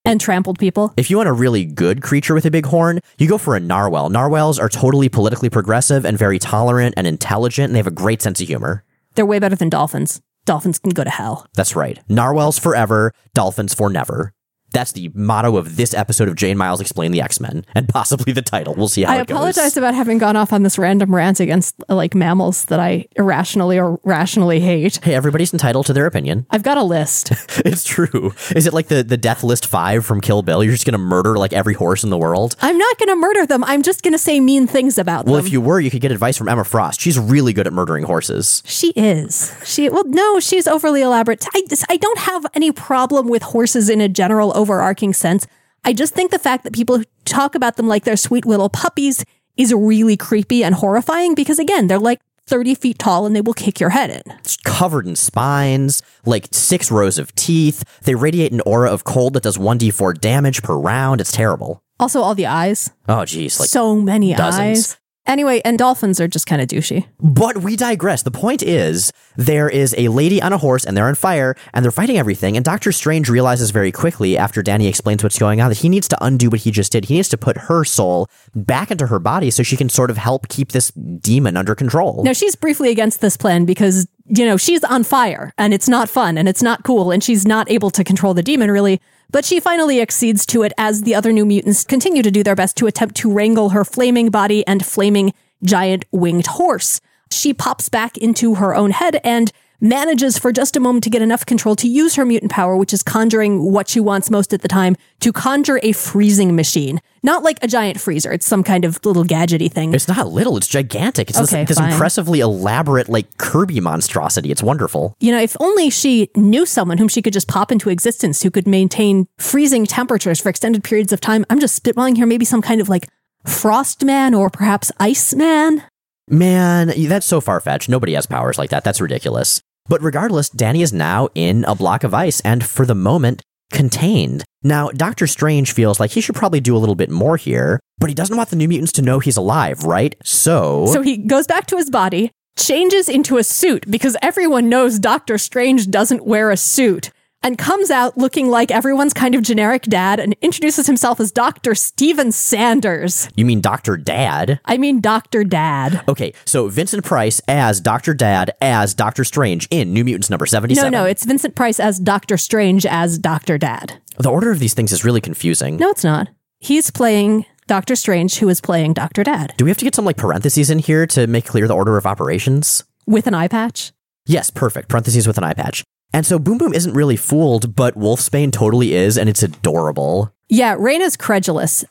[0.04, 0.92] and trampled people.
[0.98, 3.60] If you want a really good creature with a big horn, you go for a
[3.60, 4.10] narwhal.
[4.10, 8.20] Narwhals are totally politically progressive and very tolerant and intelligent, and they have a great
[8.20, 8.84] sense of humor.
[9.14, 10.20] They're way better than dolphins.
[10.50, 11.46] Dolphins can go to hell.
[11.54, 12.00] That's right.
[12.08, 14.34] Narwhals forever, dolphins for never.
[14.72, 17.88] That's the motto of this episode of Jay and Miles Explain the X Men, and
[17.88, 18.74] possibly the title.
[18.74, 19.36] We'll see how I it goes.
[19.36, 23.78] apologize about having gone off on this random rant against like mammals that I irrationally
[23.78, 25.00] or rationally hate.
[25.02, 26.46] Hey, everybody's entitled to their opinion.
[26.50, 27.32] I've got a list.
[27.64, 28.32] It's true.
[28.54, 30.62] Is it like the, the death list five from Kill Bill?
[30.64, 32.56] You're just going to murder like every horse in the world?
[32.62, 33.62] I'm not going to murder them.
[33.64, 35.32] I'm just going to say mean things about Well, them.
[35.32, 37.00] Well, if you were, you could get advice from Emma Frost.
[37.00, 38.62] She's really good at murdering horses.
[38.64, 39.54] She is.
[39.64, 41.44] She well, no, she's overly elaborate.
[41.54, 45.46] I I don't have any problem with horses in a general overarching sense.
[45.84, 49.24] I just think the fact that people talk about them like they're sweet little puppies
[49.56, 53.54] is really creepy and horrifying because again, they're like 30 feet tall and they will
[53.54, 54.22] kick your head in.
[54.40, 57.84] It's covered in spines, like six rows of teeth.
[58.02, 61.20] They radiate an aura of cold that does 1d4 damage per round.
[61.20, 61.82] It's terrible.
[61.98, 62.90] Also all the eyes.
[63.08, 63.60] Oh, geez.
[63.60, 64.60] Like, so many dozens.
[64.60, 64.99] eyes.
[65.26, 67.06] Anyway, and dolphins are just kind of douchey.
[67.20, 68.22] But we digress.
[68.22, 71.84] The point is, there is a lady on a horse and they're on fire and
[71.84, 72.56] they're fighting everything.
[72.56, 76.08] And Doctor Strange realizes very quickly after Danny explains what's going on that he needs
[76.08, 77.04] to undo what he just did.
[77.04, 80.16] He needs to put her soul back into her body so she can sort of
[80.16, 82.24] help keep this demon under control.
[82.24, 86.08] Now she's briefly against this plan because, you know, she's on fire and it's not
[86.08, 89.00] fun and it's not cool and she's not able to control the demon really.
[89.32, 92.56] But she finally accedes to it as the other new mutants continue to do their
[92.56, 97.00] best to attempt to wrangle her flaming body and flaming giant winged horse.
[97.30, 101.22] She pops back into her own head and manages for just a moment to get
[101.22, 104.62] enough control to use her mutant power, which is conjuring what she wants most at
[104.62, 107.00] the time, to conjure a freezing machine.
[107.22, 108.32] Not like a giant freezer.
[108.32, 109.92] It's some kind of little gadgety thing.
[109.92, 111.28] It's not little, it's gigantic.
[111.28, 114.50] It's Okay, this, this impressively elaborate, like Kirby monstrosity.
[114.50, 115.14] It's wonderful.
[115.20, 118.50] You know, if only she knew someone whom she could just pop into existence who
[118.50, 121.44] could maintain freezing temperatures for extended periods of time.
[121.50, 123.08] I'm just spitballing here, maybe some kind of like
[123.46, 125.84] frost man or perhaps ice man.
[126.28, 127.88] Man, that's so far fetched.
[127.88, 128.84] Nobody has powers like that.
[128.84, 129.60] That's ridiculous.
[129.90, 134.44] But regardless, Danny is now in a block of ice and for the moment contained.
[134.62, 138.08] Now, Doctor Strange feels like he should probably do a little bit more here, but
[138.08, 140.14] he doesn't want the New Mutants to know he's alive, right?
[140.22, 145.00] So, So he goes back to his body, changes into a suit because everyone knows
[145.00, 147.10] Doctor Strange doesn't wear a suit,
[147.42, 151.74] and comes out looking like everyone's kind of generic dad and introduces himself as Dr.
[151.74, 153.28] Stephen Sanders.
[153.36, 154.60] you mean Doctor Dad?
[154.64, 155.44] I mean, Dr.
[155.44, 156.02] Dad.
[156.08, 160.50] Okay, so Vincent Price as Doctor Dad as Doctor Strange in New Mutants number No,
[160.50, 160.90] 77.
[160.92, 163.58] no, no, it's Vincent Price as Doctor Strange as Dr.
[163.58, 164.00] Dad.
[164.18, 165.76] the order of these things is really confusing.
[165.76, 166.28] No, it's not.
[166.58, 169.22] He's playing Doctor Strange, who is playing Dr.
[169.24, 171.74] Dad Do we have to get some like parentheses in here to make clear the
[171.74, 172.84] order of operations?
[173.06, 173.92] with an eye patch.
[174.26, 174.88] Yes, perfect.
[174.88, 175.82] Parentheses with an eye patch.
[176.12, 180.34] And so Boom Boom isn't really fooled, but Wolfsbane totally is, and it's adorable.
[180.48, 181.84] Yeah, Rahne is credulous.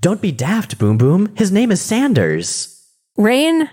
[0.00, 1.34] Don't be daft, Boom Boom.
[1.36, 2.72] His name is Sanders.
[3.18, 3.68] Rahne,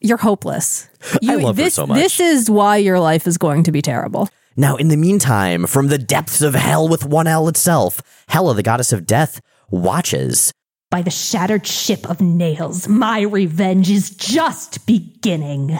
[0.00, 0.88] you're hopeless.
[1.20, 1.98] You, love her this, so much.
[1.98, 4.28] This is why your life is going to be terrible.
[4.56, 8.62] Now, in the meantime, from the depths of hell with one L itself, Hela, the
[8.62, 9.40] goddess of death,
[9.70, 10.52] watches.
[10.90, 15.76] By the shattered ship of nails, my revenge is just beginning.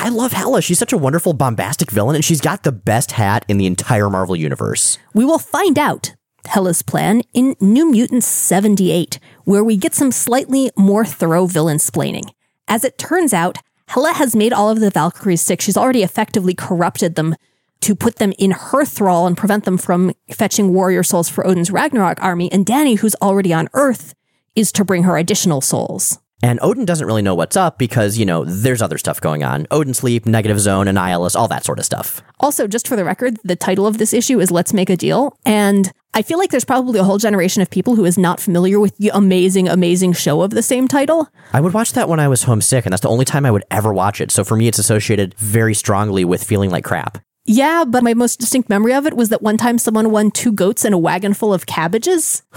[0.00, 0.62] I love Hela.
[0.62, 4.08] She's such a wonderful, bombastic villain, and she's got the best hat in the entire
[4.08, 4.96] Marvel Universe.
[5.12, 6.14] We will find out
[6.46, 12.30] Hela's plan in New Mutants 78, where we get some slightly more thorough villain splaining.
[12.68, 13.58] As it turns out,
[13.88, 15.60] Hela has made all of the Valkyries sick.
[15.60, 17.34] She's already effectively corrupted them
[17.80, 21.72] to put them in her thrall and prevent them from fetching warrior souls for Odin's
[21.72, 22.52] Ragnarok army.
[22.52, 24.14] And Danny, who's already on Earth,
[24.54, 26.18] is to bring her additional souls.
[26.42, 29.66] And Odin doesn't really know what's up because, you know, there's other stuff going on.
[29.70, 32.22] Odin Sleep, Negative Zone, Annihilus, all that sort of stuff.
[32.38, 35.36] Also, just for the record, the title of this issue is Let's Make a Deal.
[35.44, 38.78] And I feel like there's probably a whole generation of people who is not familiar
[38.78, 41.28] with the amazing, amazing show of the same title.
[41.52, 43.64] I would watch that when I was homesick, and that's the only time I would
[43.70, 44.30] ever watch it.
[44.30, 47.18] So for me, it's associated very strongly with feeling like crap.
[47.44, 50.52] Yeah, but my most distinct memory of it was that one time someone won two
[50.52, 52.42] goats and a wagon full of cabbages.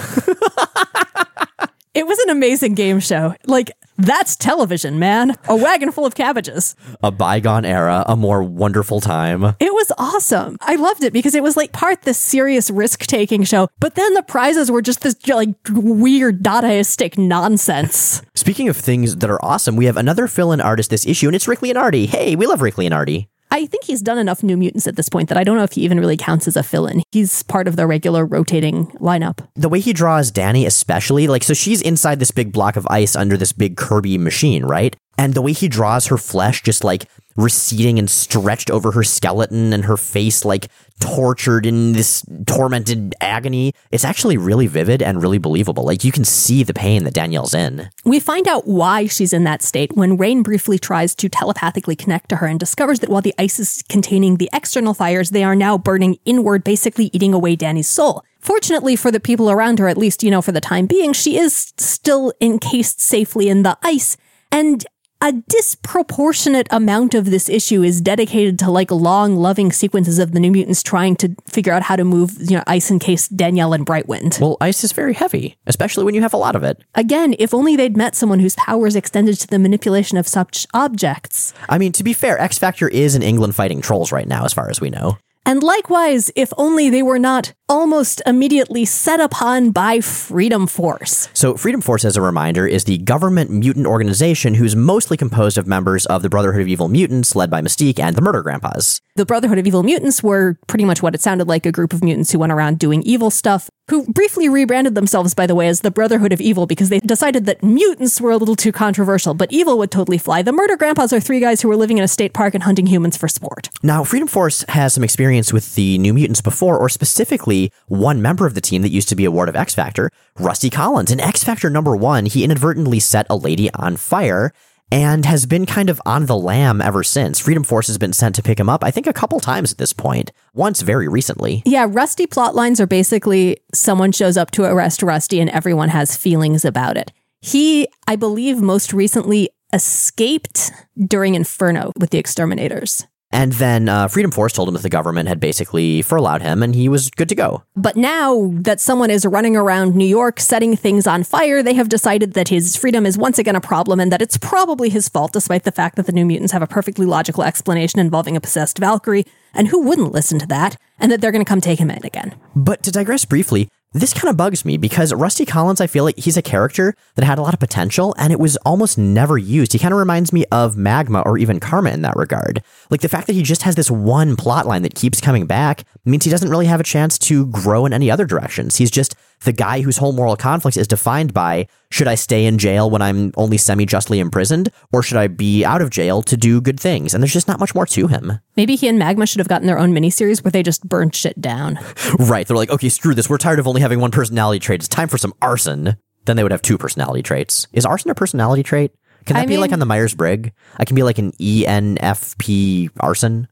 [1.94, 3.36] it was an amazing game show.
[3.46, 5.36] Like, that's television, man.
[5.48, 6.76] A wagon full of cabbages.
[7.04, 9.44] A bygone era, a more wonderful time.
[9.60, 10.58] It was awesome.
[10.62, 14.14] I loved it because it was like part this serious risk taking show, but then
[14.14, 18.22] the prizes were just this like weird Dadaistic nonsense.
[18.36, 21.48] Speaking of things that are awesome, we have another fill-in artist this issue, and it's
[21.48, 22.08] Rick Leonardi.
[22.08, 23.28] Hey, we love Rick Leonardi.
[23.54, 25.74] I think he's done enough New Mutants at this point that I don't know if
[25.74, 27.04] he even really counts as a fill in.
[27.12, 29.46] He's part of the regular rotating lineup.
[29.56, 33.14] The way he draws Danny, especially, like, so she's inside this big block of ice
[33.14, 34.96] under this big Kirby machine, right?
[35.22, 37.06] And the way he draws her flesh just like
[37.36, 40.68] receding and stretched over her skeleton and her face like
[41.00, 45.84] tortured in this tormented agony, it's actually really vivid and really believable.
[45.84, 47.92] Like, you can see the pain that Danielle's in.
[48.04, 52.30] We find out why she's in that state when Rahne briefly tries to telepathically connect
[52.30, 55.56] to her and discovers that while the ice is containing the external fires, they are
[55.56, 58.26] now burning inward, basically eating away Danny's soul.
[58.40, 61.38] Fortunately for the people around her, at least, you know, for the time being, she
[61.38, 64.18] is still encased safely in the ice.
[64.52, 64.86] And
[65.22, 70.40] a disproportionate amount of this issue is dedicated to like long, loving sequences of the
[70.40, 73.86] New Mutants trying to figure out how to move, you know, ice encased Danielle and
[73.86, 74.40] Brightwind.
[74.42, 76.84] Well, ice is very heavy, especially when you have a lot of it.
[76.96, 81.54] Again, if only they'd met someone whose powers extended to the manipulation of such objects.
[81.70, 84.54] I mean, to be fair, X Factor is in England fighting trolls right now, as
[84.54, 85.18] far as we know.
[85.46, 91.30] And likewise, if only they were not almost immediately set upon by Freedom Force.
[91.34, 95.66] So, Freedom Force, as a reminder, is the government mutant organization who's mostly composed of
[95.66, 99.00] members of the Brotherhood of Evil Mutants, led by Mystique and the Murder Grandpas.
[99.16, 102.04] The Brotherhood of Evil Mutants were pretty much what it sounded like a group of
[102.04, 105.82] mutants who went around doing evil stuff, who briefly rebranded themselves, by the way, as
[105.82, 109.52] the Brotherhood of Evil because they decided that mutants were a little too controversial, but
[109.52, 110.42] evil would totally fly.
[110.42, 112.88] The Murder Grandpas are three guys who were living in a state park and hunting
[112.88, 113.70] humans for sport.
[113.84, 118.48] Now, Freedom Force has some experience with the New Mutants before, or specifically one member
[118.48, 121.12] of the team that used to be a ward of X Factor, Rusty Collins.
[121.12, 124.52] In X Factor number one, he inadvertently set a lady on fire
[124.92, 127.40] and has been kind of on the lam ever since.
[127.40, 129.78] Freedom Force has been sent to pick him up, I think a couple times at
[129.78, 131.64] this point, once very recently.
[131.66, 136.18] Yeah, Rusty plot lines are basically someone shows up to arrest Rusty and everyone has
[136.18, 137.12] feelings about it.
[137.40, 140.72] He, I believe, most recently escaped
[141.08, 143.08] during Inferno with the exterminators.
[143.32, 146.76] And then uh, Freedom Force told him that the government had basically furloughed him and
[146.76, 147.64] he was good to go.
[147.76, 151.90] But now that someone is running around New York setting things on fire, they have
[151.90, 155.32] decided that his freedom is once again a problem and that it's probably his fault,
[155.34, 158.78] despite the fact that the New Mutants have a perfectly logical explanation involving a possessed
[158.78, 159.26] Valkyrie.
[159.54, 160.78] And who wouldn't listen to that?
[161.00, 162.36] And that they're going to come take him in again.
[162.56, 166.18] But to digress briefly, this kind of bugs me because Rusty Collins, I feel like
[166.18, 169.74] he's a character that had a lot of potential and it was almost never used.
[169.74, 172.64] He kind of reminds me of Magma or even Karma in that regard.
[172.90, 175.84] Like the fact that he just has this one plot line that keeps coming back
[176.06, 178.78] means he doesn't really have a chance to grow in any other directions.
[178.78, 182.58] He's just the guy whose whole moral conflict is defined by should I stay in
[182.58, 186.38] jail when I'm only semi justly imprisoned, or should I be out of jail to
[186.38, 187.14] do good things?
[187.14, 188.40] And there's just not much more to him.
[188.56, 191.40] Maybe he and Magma should have gotten their own miniseries where they just burned shit
[191.42, 191.80] down.
[192.20, 192.48] right.
[192.48, 193.30] They're like, okay, screw this.
[193.30, 194.82] We're tired of only having one personality trait.
[194.82, 195.98] It's time for some arson.
[196.26, 197.68] Then they would have two personality traits.
[197.74, 198.94] Is arson a personality trait?
[199.26, 200.52] Can that I be like on the Myers Briggs?
[200.78, 203.48] I can be like an ENFP arson.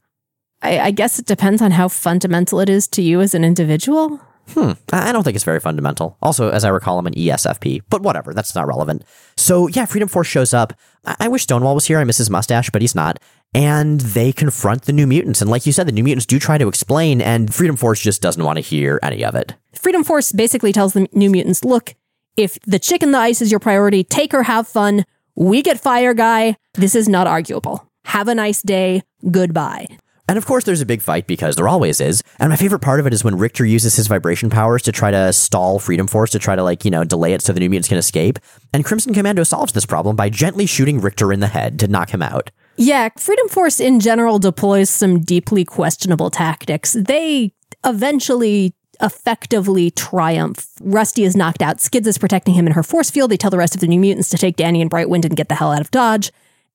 [0.62, 4.20] I, I guess it depends on how fundamental it is to you as an individual.
[4.54, 4.72] Hmm.
[4.92, 6.16] I don't think it's very fundamental.
[6.22, 8.34] Also, as I recall, I'm an ESFP, but whatever.
[8.34, 9.04] That's not relevant.
[9.36, 10.72] So, yeah, Freedom Force shows up.
[11.04, 11.98] I, I wish Stonewall was here.
[11.98, 13.18] I miss his mustache, but he's not.
[13.54, 15.40] And they confront the New Mutants.
[15.40, 18.22] And like you said, the New Mutants do try to explain, and Freedom Force just
[18.22, 19.54] doesn't want to hear any of it.
[19.74, 21.94] Freedom Force basically tells the New Mutants, look,
[22.36, 25.04] if the chick in the ice is your priority, take her, have fun.
[25.36, 26.56] We get Fire Guy.
[26.74, 27.88] This is not arguable.
[28.04, 29.02] Have a nice day.
[29.30, 29.86] Goodbye.
[30.30, 32.22] And of course, there's a big fight because there always is.
[32.38, 35.10] And my favorite part of it is when Richter uses his vibration powers to try
[35.10, 37.68] to stall Freedom Force, to try to, like, you know, delay it so the New
[37.68, 38.38] Mutants can escape.
[38.72, 42.10] And Crimson Commando solves this problem by gently shooting Richter in the head to knock
[42.14, 42.52] him out.
[42.76, 46.92] Yeah, Freedom Force in general deploys some deeply questionable tactics.
[46.92, 47.52] They
[47.84, 50.68] eventually effectively triumph.
[50.80, 51.80] Rusty is knocked out.
[51.80, 53.32] Skids is protecting him in her force field.
[53.32, 55.48] They tell the rest of the New Mutants to take Danny and Brightwind and get
[55.48, 56.30] the hell out of Dodge.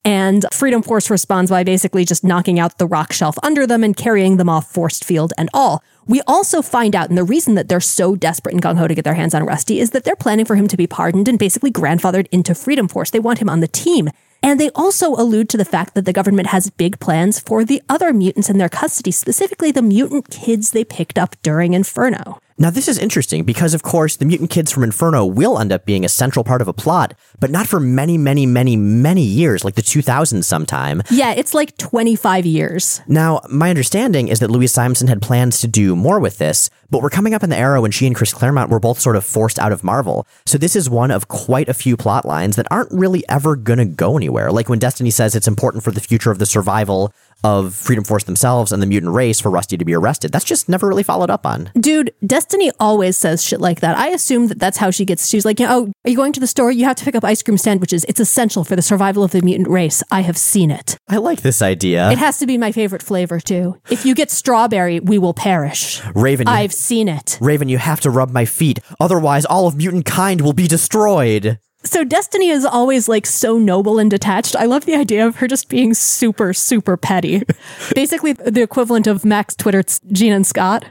[0.05, 3.97] And Freedom Force responds by basically just knocking out the rock shelf under them and
[3.97, 5.83] carrying them off forced field and all.
[6.05, 8.93] We also find out, and the reason that they're so desperate and gung ho to
[8.93, 11.39] get their hands on Rusty is that they're planning for him to be pardoned and
[11.39, 13.09] basically grandfathered into Freedom Force.
[13.09, 14.09] They want him on the team.
[14.43, 17.81] And they also allude to the fact that the government has big plans for the
[17.89, 22.39] other mutants in their custody, specifically the mutant kids they picked up during Inferno.
[22.57, 25.85] Now, this is interesting because, of course, the mutant kids from Inferno will end up
[25.85, 29.65] being a central part of a plot, but not for many, many, many, many years,
[29.65, 31.03] like the 2000s sometime.
[31.11, 33.01] Yeah, it's like 25 years.
[33.09, 37.01] Now, my understanding is that Louise Simonson had plans to do more with this, but
[37.01, 39.25] we're coming up in the era when she and Chris Claremont were both sort of
[39.25, 40.25] forced out of Marvel.
[40.45, 43.79] So this is one of quite a few plot lines that aren't really ever going
[43.79, 44.49] to go anywhere.
[44.49, 48.23] Like when Destiny says it's important for the future of the survival of Freedom Force
[48.23, 50.31] themselves and the mutant race for Rusty to be arrested.
[50.31, 51.69] That's just never really followed up on.
[51.79, 53.97] Dude, Destiny always says shit like that.
[53.97, 55.27] I assume that that's how she gets.
[55.27, 56.71] She's like, oh, are you going to the store?
[56.71, 58.03] You have to pick up ice cream sandwiches.
[58.05, 60.01] It's essential for the survival of the mutant race.
[60.11, 60.97] I have seen it.
[61.07, 62.09] I like this idea.
[62.11, 63.79] It has to be my favorite flavor, too.
[63.89, 66.01] If you get strawberry, we will perish.
[66.15, 67.37] Raven, I've seen it.
[67.41, 68.79] Raven, you have to rub my feet.
[68.99, 71.59] Otherwise, all of mutant kind will be destroyed.
[71.85, 74.55] So Destiny is always like so noble and detached.
[74.55, 77.43] I love the idea of her just being super, super petty.
[77.95, 80.85] Basically, the equivalent of Max Twitter's Gene and Scott.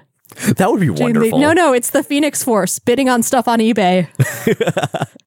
[0.56, 1.38] That would be wonderful.
[1.38, 4.08] No, no, it's the Phoenix Force bidding on stuff on eBay.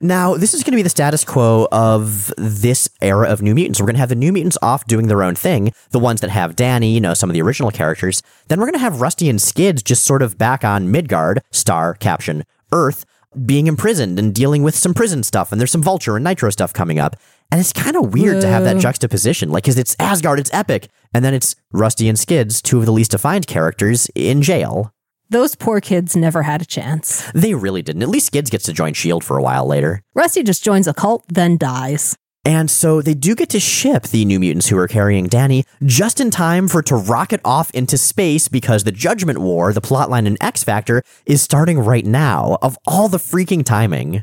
[0.00, 3.80] Now, this is going to be the status quo of this era of New Mutants.
[3.80, 6.30] We're going to have the New Mutants off doing their own thing, the ones that
[6.30, 8.22] have Danny, you know, some of the original characters.
[8.48, 11.94] Then we're going to have Rusty and Skids just sort of back on Midgard, star,
[11.94, 13.04] caption, Earth,
[13.46, 15.52] being imprisoned and dealing with some prison stuff.
[15.52, 17.16] And there's some Vulture and Nitro stuff coming up.
[17.50, 20.88] And it's kind of weird to have that juxtaposition, like, because it's Asgard, it's epic.
[21.12, 24.92] And then it's Rusty and Skids, two of the least defined characters, in jail.
[25.30, 27.30] Those poor kids never had a chance.
[27.32, 28.02] They really didn't.
[28.02, 29.24] At least Skids gets to join S.H.I.E.L.D.
[29.24, 30.02] for a while later.
[30.14, 32.16] Rusty just joins a cult, then dies.
[32.44, 36.20] And so they do get to ship the New Mutants who are carrying Danny just
[36.20, 40.36] in time for to rocket off into space because the Judgment War, the plotline in
[40.42, 42.58] X Factor, is starting right now.
[42.60, 44.22] Of all the freaking timing.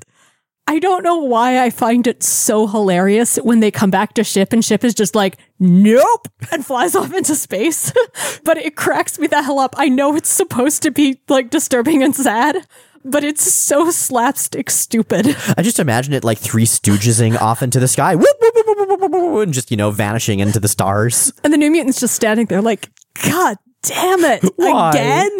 [0.68, 4.54] I don't know why I find it so hilarious when they come back to ship
[4.54, 7.92] and ship is just like, nope, and flies off into space.
[8.46, 9.76] but it cracks me the hell up.
[9.78, 12.66] I know it's supposed to be like disturbing and sad,
[13.04, 15.28] but it's so slapstick stupid.
[15.58, 19.54] I just imagine it like three stoogesing off into the sky, whoop, whoop, whoop, and
[19.54, 21.34] just, you know, vanishing into the stars.
[21.44, 22.90] And the New Mutants just standing there like,
[23.24, 24.90] God damn it, Why?
[24.92, 25.38] again?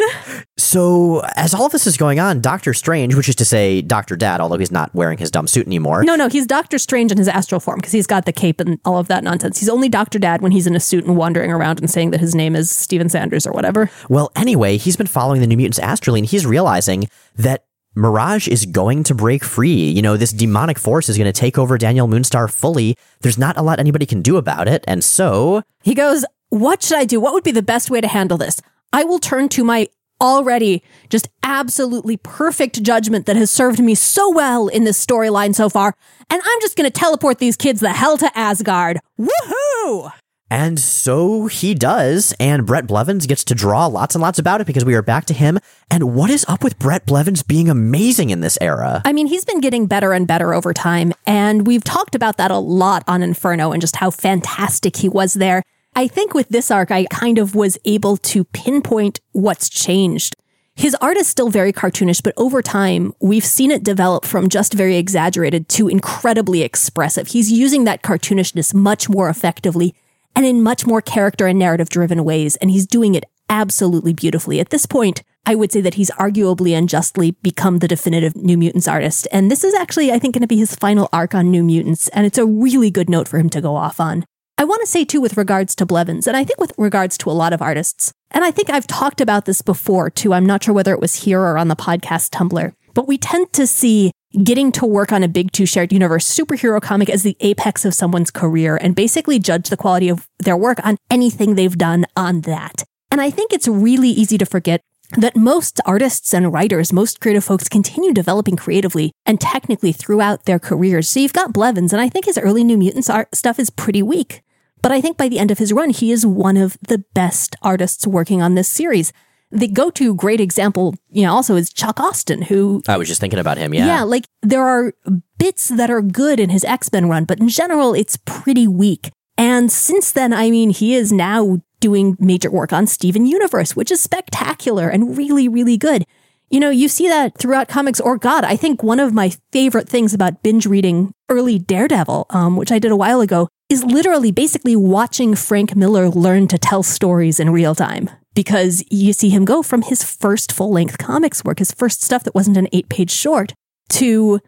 [0.58, 4.16] So, as all of this is going on, Doctor Strange, which is to say Dr.
[4.16, 7.18] Dad, although he's not wearing his dumb suit anymore, No, no, he's Doctor Strange in
[7.18, 9.58] his astral form because he's got the cape and all of that nonsense.
[9.58, 12.20] He's only Doctor Dad when he's in a suit and wandering around and saying that
[12.20, 13.90] his name is Stephen Sanders or whatever.
[14.08, 18.64] Well, anyway, he's been following the New Mutants astrally, and he's realizing that Mirage is
[18.64, 19.90] going to break free.
[19.90, 22.96] You know, this demonic force is going to take over Daniel Moonstar fully.
[23.20, 26.98] There's not a lot anybody can do about it, and so He goes, What should
[26.98, 27.18] I do?
[27.18, 28.60] What would be the best way to handle this?
[28.92, 29.88] I will turn to my
[30.20, 35.70] already just absolutely perfect judgment that has served me so well in this storyline so
[35.70, 35.94] far,
[36.28, 39.00] and I'm just going to teleport these kids the hell to Asgard.
[39.18, 40.12] Woohoo!
[40.52, 44.66] and so he does, and Bret Blevins gets to draw lots and lots about it
[44.66, 45.58] because we are back to him.
[45.90, 49.00] And what is up with Bret Blevins being amazing in this era?
[49.06, 52.50] I mean, he's been getting better and better over time, and we've talked about that
[52.50, 55.62] a lot on Inferno and just how fantastic he was there.
[55.94, 60.36] I think with this arc, I kind of was able to pinpoint what's changed.
[60.74, 64.72] His art is still very cartoonish, but over time, we've seen it develop from just
[64.72, 67.28] very exaggerated to incredibly expressive.
[67.28, 69.94] He's using that cartoonishness much more effectively
[70.34, 74.60] and in much more character and narrative driven ways, and he's doing it absolutely beautifully.
[74.60, 78.56] At this point, I would say that he's arguably and justly become the definitive New
[78.56, 79.28] Mutants artist.
[79.30, 82.08] And this is actually, I think, going to be his final arc on New Mutants,
[82.08, 84.24] and it's a really good note for him to go off on.
[84.58, 87.30] I want to say too, with regards to Blevins, and I think with regards to
[87.30, 90.32] a lot of artists, and I think I've talked about this before too.
[90.32, 93.52] I'm not sure whether it was here or on the podcast Tumblr, but we tend
[93.54, 94.12] to see
[94.44, 97.94] getting to work on a big two shared universe superhero comic as the apex of
[97.94, 102.42] someone's career and basically judge the quality of their work on anything they've done on
[102.42, 102.84] that.
[103.10, 104.80] And I think it's really easy to forget
[105.16, 110.58] that most artists and writers, most creative folks continue developing creatively and technically throughout their
[110.58, 111.08] careers.
[111.08, 114.02] So you've got Blevins, and I think his early New Mutants art stuff is pretty
[114.02, 114.42] weak.
[114.80, 117.54] But I think by the end of his run, he is one of the best
[117.62, 119.12] artists working on this series.
[119.50, 123.38] The go-to great example, you know, also is Chuck Austen, who I was just thinking
[123.38, 123.86] about him, yeah.
[123.86, 124.94] yeah, like there are
[125.38, 129.12] bits that are good in his X Men run, but in general, it's pretty weak.
[129.36, 133.90] And since then, I mean, he is now doing major work on Steven Universe, which
[133.90, 136.06] is spectacular and really, really good.
[136.48, 139.88] You know, you see that throughout comics, or God, I think one of my favorite
[139.88, 144.30] things about binge reading early Daredevil, um, which I did a while ago, is literally
[144.32, 148.10] basically watching Frank Miller learn to tell stories in real time.
[148.34, 152.24] Because you see him go from his first full length comics work, his first stuff
[152.24, 153.54] that wasn't an eight page short,
[153.90, 154.40] to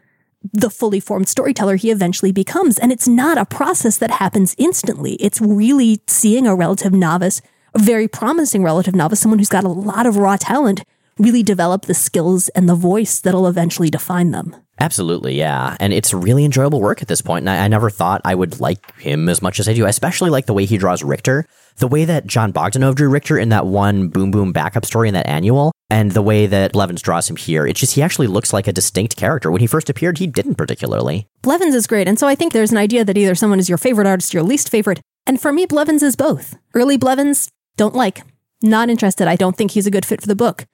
[0.53, 2.77] the fully formed storyteller he eventually becomes.
[2.77, 5.13] And it's not a process that happens instantly.
[5.15, 7.41] It's really seeing a relative novice,
[7.73, 10.83] a very promising relative novice, someone who's got a lot of raw talent,
[11.17, 14.55] really develop the skills and the voice that'll eventually define them.
[14.79, 15.77] Absolutely, yeah.
[15.79, 17.43] And it's really enjoyable work at this point.
[17.43, 19.85] And I, I never thought I would like him as much as I do.
[19.85, 21.45] I especially like the way he draws Richter.
[21.77, 25.13] The way that Jon Bogdanove drew Richter in that one Boom Boom backup story in
[25.13, 28.53] that annual, and the way that Blevins draws him here, it's just he actually looks
[28.53, 29.51] like a distinct character.
[29.51, 31.27] When he first appeared, he didn't particularly.
[31.41, 32.07] Blevins is great.
[32.07, 34.37] And so I think there's an idea that either someone is your favorite artist or
[34.37, 35.01] your least favorite.
[35.27, 36.55] And for me, Blevins is both.
[36.73, 38.21] Early Blevins, don't like.
[38.61, 39.27] Not interested.
[39.27, 40.65] I don't think he's a good fit for the book.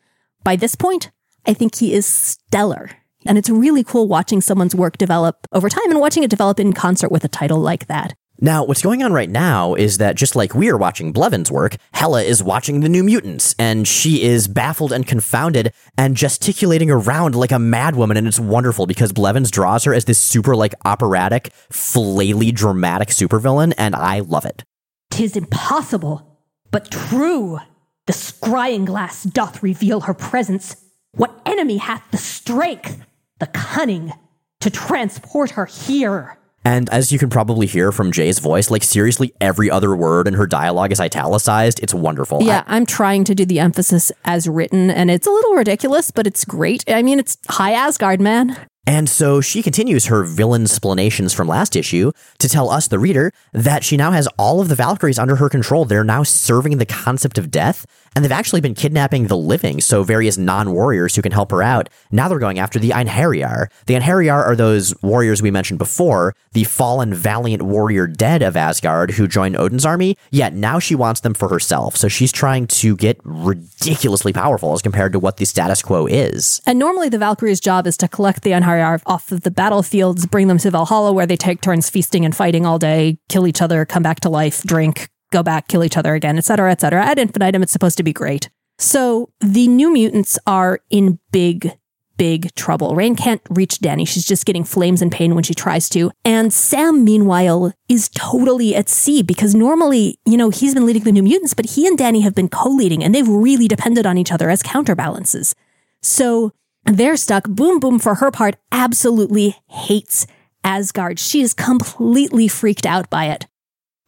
[0.44, 1.10] By this point,
[1.48, 2.92] I think he is stellar.
[3.26, 6.74] And it's really cool watching someone's work develop over time and watching it develop in
[6.74, 8.14] concert with a title like that.
[8.44, 11.76] Now, what's going on right now is that just like we are watching Blevins' work,
[11.94, 17.36] Hela is watching the New Mutants, and she is baffled and confounded and gesticulating around
[17.36, 21.54] like a madwoman, and it's wonderful because Blevins draws her as this super like operatic,
[21.72, 24.64] flaily dramatic supervillain, and I love it.
[25.12, 26.40] Tis impossible,
[26.72, 27.60] but true.
[28.08, 30.76] The scrying glass doth reveal her presence.
[31.12, 33.06] What enemy hath the strength,
[33.42, 34.14] the cunning,
[34.62, 36.38] to transport her here.
[36.64, 40.36] And as you can probably hear from Jay's voice, like seriously, every other word in
[40.36, 41.80] her dialogue is italicized.
[41.82, 42.44] It's wonderful.
[42.44, 46.28] Yeah, I'm trying to do the emphasis as written, and it's a little ridiculous, but
[46.28, 46.84] it's great.
[46.88, 48.56] I mean, it's high Asgard, man.
[48.88, 53.32] And so she continues her villain explanations from last issue to tell us, the reader,
[53.54, 55.86] that she now has all of the Valkyries under her control.
[55.86, 60.04] They're now serving the concept of death, and they've actually been kidnapping the living, so
[60.04, 61.90] various non warriors who can help her out.
[62.12, 63.68] Now they're going after the Einherjar.
[63.86, 69.12] The Einherjar are those warriors we mentioned before, the fallen valiant warrior dead of Asgard
[69.12, 70.18] who joined Odin's army.
[70.32, 74.82] Yet now she wants them for herself, so she's trying to get ridiculously powerful as
[74.82, 76.62] compared to what the status quo is.
[76.66, 80.47] And normally the Valkyries' job is to collect the Einherjar off of the battlefields, bring
[80.47, 83.86] them to Valhalla, where they take turns feasting and fighting all day, kill each other,
[83.86, 87.03] come back to life, drink, go back, kill each other again, etc., etc.
[87.03, 88.49] Ad infinitum, it's supposed to be great.
[88.78, 91.78] So the new mutants are in big,
[92.17, 92.93] big trouble.
[92.93, 94.05] Rahne can't reach Danny.
[94.05, 96.11] She's just getting flames and pain when she tries to.
[96.26, 101.11] And Sam, meanwhile, is totally at sea because normally, you know, he's been leading the
[101.11, 104.32] new mutants, but he and Danny have been co-leading and they've really depended on each
[104.32, 105.55] other as counterbalances.
[106.01, 106.51] So
[106.86, 107.48] they're stuck.
[107.48, 110.28] Boom Boom, for her part, absolutely hates
[110.64, 111.20] Asgard.
[111.20, 113.48] She is completely freaked out by it.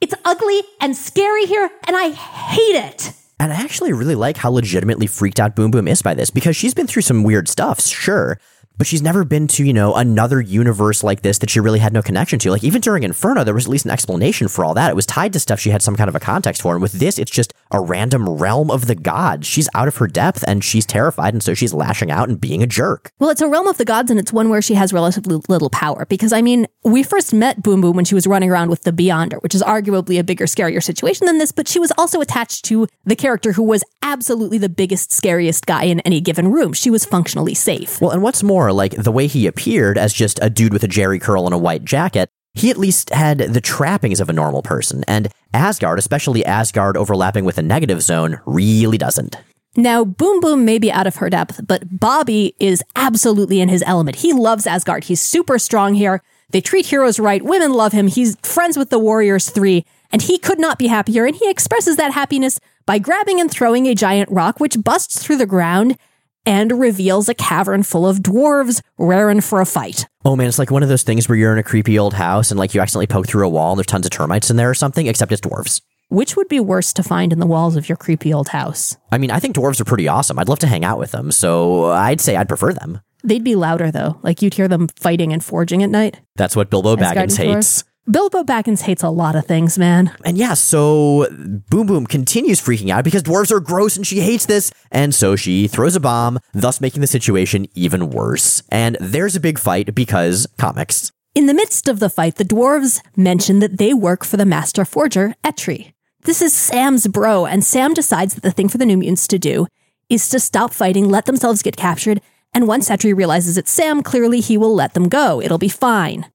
[0.02, 3.14] It's ugly and scary here, and I hate it.
[3.40, 6.56] And I actually really like how legitimately freaked out Boom Boom is by this because
[6.56, 8.38] she's been through some weird stuff, sure.
[8.78, 11.94] But she's never been to, you know, another universe like this that she really had
[11.94, 12.52] no connection to.
[12.52, 14.90] Like, even during Inferno, there was at least an explanation for all that.
[14.90, 16.74] It was tied to stuff she had some kind of a context for.
[16.74, 19.48] And with this, it's just a random realm of the gods.
[19.48, 21.34] She's out of her depth and she's terrified.
[21.34, 23.12] And so she's lashing out and being a jerk.
[23.20, 25.70] Well, it's a realm of the gods, and it's one where she has relatively little
[25.70, 26.06] power.
[26.06, 28.92] Because, I mean, we first met Boom Boom when she was running around with the
[28.92, 32.66] Beyonder, which is arguably a bigger, scarier situation than this, but she was also attached
[32.66, 36.74] to the character who was absolutely the biggest, scariest guy in any given room.
[36.74, 38.02] She was functionally safe.
[38.02, 40.88] Well, and what's more, like the way he appeared as just a dude with a
[40.88, 44.62] jerry curl and a white jacket, he at least had the trappings of a normal
[44.62, 45.04] person.
[45.08, 49.38] And Asgard, especially Asgard overlapping with a negative zone, really doesn't.
[49.76, 53.84] Now, Boom Boom may be out of her depth, but Bobby is absolutely in his
[53.88, 54.18] element.
[54.18, 55.06] He loves Asgard.
[55.06, 56.22] He's super strong here.
[56.52, 57.42] They treat heroes right.
[57.42, 58.06] Women love him.
[58.06, 61.26] He's friends with the Warriors Three, and he could not be happier.
[61.26, 65.38] And he expresses that happiness by grabbing and throwing a giant rock, which busts through
[65.38, 65.98] the ground
[66.46, 70.06] and reveals a cavern full of dwarves raring for a fight.
[70.26, 72.52] Oh man, it's like one of those things where you're in a creepy old house
[72.52, 74.70] and like you accidentally poke through a wall and there's tons of termites in there
[74.70, 75.82] or something, except it's dwarves.
[76.10, 78.98] Which would be worse to find in the walls of your creepy old house?
[79.12, 80.38] I mean, I think dwarves are pretty awesome.
[80.38, 83.02] I'd love to hang out with them, so I'd say I'd prefer them.
[83.24, 84.20] They'd be louder though.
[84.22, 86.20] Like you'd hear them fighting and forging at night.
[86.36, 87.84] That's what Bilbo Baggins hates.
[88.10, 90.14] Bilbo Baggins hates a lot of things, man.
[90.26, 91.26] And yeah, so
[91.70, 94.74] Boom Boom continues freaking out because dwarves are gross and she hates this.
[94.92, 98.62] And so she throws a bomb, thus making the situation even worse.
[98.68, 101.14] And there's a big fight because comics.
[101.34, 104.84] In the midst of the fight, the dwarves mention that they work for the master
[104.84, 105.94] forger, Eitri.
[106.24, 109.40] This is Sam's bro, and Sam decides that the thing for the New Mutants to
[109.40, 109.68] do
[110.10, 112.22] is to stop fighting, let themselves get captured,
[112.54, 115.42] and once Eitri realizes it's Sam, clearly he will let them go.
[115.42, 116.30] It'll be fine.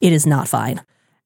[0.00, 0.82] It is not fine.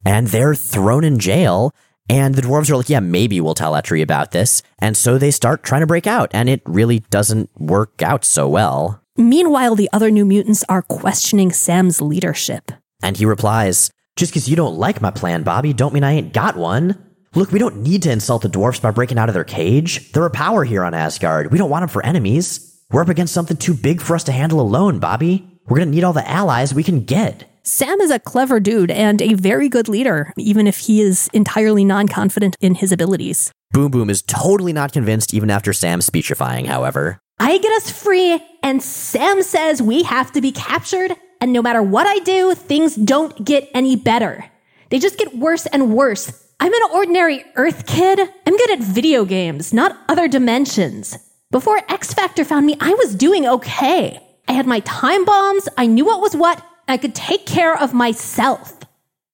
[0.08, 1.74] And they're thrown in jail.
[2.08, 4.62] And the dwarves are like, yeah, maybe we'll tell Eitri about this.
[4.78, 8.48] And so they start trying to break out, and it really doesn't work out so
[8.48, 9.02] well.
[9.18, 12.72] Meanwhile, the other New Mutants are questioning Sam's leadership.
[13.02, 16.32] And he replies, Just because you don't like my plan, Bobby, don't mean I ain't
[16.32, 16.96] got one.
[17.34, 20.10] Look, we don't need to insult the dwarfs by breaking out of their cage.
[20.12, 21.52] They're a power here on Asgard.
[21.52, 22.82] We don't want them for enemies.
[22.90, 25.60] We're up against something too big for us to handle alone, Bobby.
[25.66, 27.44] We're gonna need all the allies we can get.
[27.68, 31.84] Sam is a clever dude and a very good leader, even if he is entirely
[31.84, 33.52] non confident in his abilities.
[33.72, 37.18] Boom Boom is totally not convinced even after Sam's speechifying, however.
[37.38, 41.12] I get us free, and Sam says we have to be captured,
[41.42, 44.50] and no matter what I do, things don't get any better.
[44.88, 46.48] They just get worse and worse.
[46.60, 48.18] I'm an ordinary Earth kid.
[48.18, 51.18] I'm good at video games, not other dimensions.
[51.50, 54.18] Before X Factor found me, I was doing okay.
[54.48, 57.76] I had my time bombs, I knew what was what, and I could take care
[57.80, 58.74] of myself.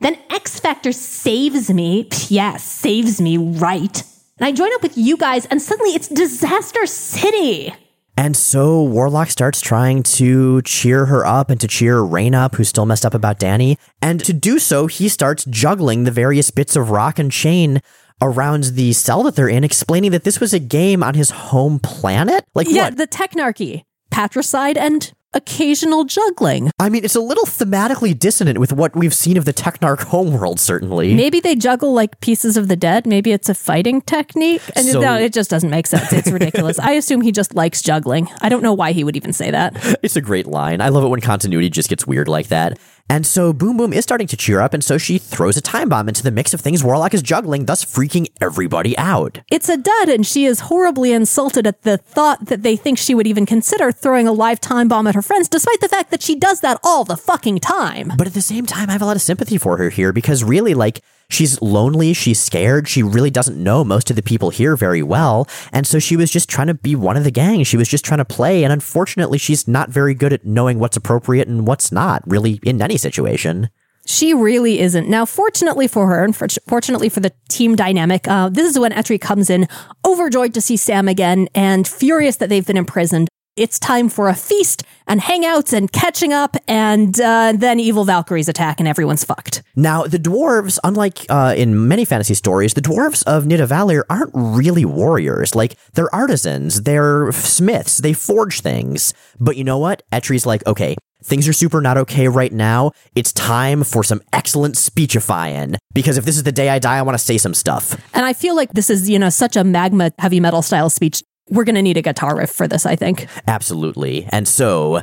[0.01, 2.09] Then X Factor saves me.
[2.29, 4.03] Yes, saves me right.
[4.39, 7.73] And I join up with you guys, and suddenly it's Disaster City.
[8.17, 12.69] And so Warlock starts trying to cheer her up and to cheer Rahne up, who's
[12.69, 13.77] still messed up about Danny.
[14.03, 17.81] And to do so, he starts juggling the various bits of rock and chain
[18.23, 21.81] around the cell that they're in, explaining that this was a game on his home
[21.81, 22.45] planet.
[22.55, 22.97] Like Yeah, what?
[22.99, 26.71] the Technarchy, patricide, and occasional juggling.
[26.79, 30.61] I mean, it's a little thematically dissonant with what we've seen of the Technarch homeworld,
[30.61, 31.15] certainly.
[31.15, 33.07] Maybe they juggle like pieces of the dead.
[33.07, 34.63] Maybe it's a fighting technique.
[34.77, 36.13] And So- no, it just doesn't make sense.
[36.13, 36.79] It's ridiculous.
[36.81, 38.29] I assume he just likes juggling.
[38.41, 39.99] I don't know why he would even say that.
[40.03, 40.81] It's a great line.
[40.81, 42.79] I love it when continuity just gets weird like that.
[43.09, 45.89] And so Boom Boom is starting to cheer up, and so she throws a time
[45.89, 49.41] bomb into the mix of things Warlock is juggling, thus freaking everybody out.
[49.51, 53.15] It's a dud, and she is horribly insulted at the thought that they think she
[53.15, 56.23] would even consider throwing a live time bomb at her friends, despite the fact that
[56.23, 58.13] she does that all the fucking time.
[58.17, 60.43] But at the same time, I have a lot of sympathy for her here because
[60.43, 64.77] really, like, she's lonely, she's scared, she really doesn't know most of the people here
[64.77, 65.49] very well.
[65.73, 67.65] And so she was just trying to be one of the gang.
[67.65, 68.65] She was just trying to play.
[68.65, 72.81] And unfortunately, she's not very good at knowing what's appropriate and what's not, really, in
[72.81, 73.71] any situation.
[74.07, 75.09] She really isn't.
[75.09, 78.93] Now, fortunately for her, and for, fortunately for the team dynamic, uh, this is when
[78.93, 79.67] Eitri comes in,
[80.05, 83.29] overjoyed to see Sam again and furious that they've been imprisoned.
[83.57, 88.49] It's time for a feast and hangouts and catching up, and uh, then evil Valkyries
[88.49, 89.63] attack and everyone's fucked.
[89.77, 94.85] Now, the dwarves, unlike uh, in many fantasy stories, the dwarves of Nidavellir aren't really
[94.85, 95.55] warriors.
[95.55, 99.15] Like, they're artisans, they're smiths, they forge things.
[99.39, 100.03] But you know what?
[100.11, 102.91] Eitri's like, okay, things are super not okay right now.
[103.15, 105.77] It's time for some excellent speechifying.
[105.93, 107.95] Because if this is the day I die, I want to say some stuff.
[108.15, 111.23] And I feel like this is, you know, such a magma heavy metal style speech.
[111.51, 113.27] We're going to need a guitar riff for this, I think.
[113.47, 114.27] Absolutely.
[114.31, 115.03] And so,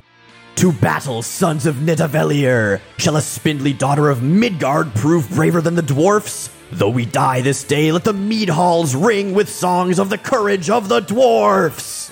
[0.56, 2.82] to battle, sons of Nidavellir!
[2.98, 6.50] Shall a spindly daughter of Midgard prove braver than the dwarfs?
[6.72, 10.70] Though we die this day, let the mead halls ring with songs of the courage
[10.70, 12.12] of the dwarfs!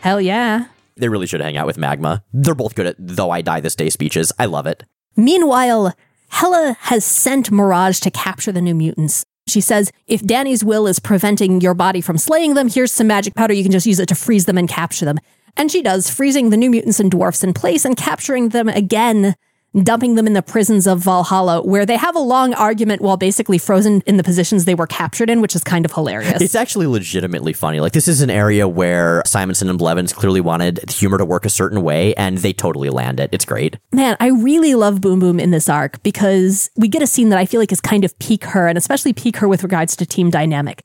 [0.00, 0.66] Hell yeah.
[0.96, 2.24] They really should hang out with Magma.
[2.32, 4.32] They're both good at though I die this day speeches.
[4.38, 4.84] I love it.
[5.16, 5.94] Meanwhile,
[6.30, 9.24] Hela has sent Mirage to capture the new mutants.
[9.48, 13.34] She says, if Danny's will is preventing your body from slaying them, here's some magic
[13.34, 13.54] powder.
[13.54, 15.18] You can just use it to freeze them and capture them.
[15.56, 19.34] And she does, freezing the new mutants and dwarfs in place and capturing them again,
[19.82, 23.58] dumping them in the prisons of Valhalla, where they have a long argument while basically
[23.58, 26.40] frozen in the positions they were captured in, which is kind of hilarious.
[26.40, 27.80] It's actually legitimately funny.
[27.80, 31.50] Like, this is an area where Simonson and Blevins clearly wanted humor to work a
[31.50, 33.30] certain way, and they totally land it.
[33.32, 33.78] It's great.
[33.92, 37.38] Man, I really love Boom Boom in this arc because we get a scene that
[37.38, 40.06] I feel like is kind of peak her, and especially peak her with regards to
[40.06, 40.84] team dynamic.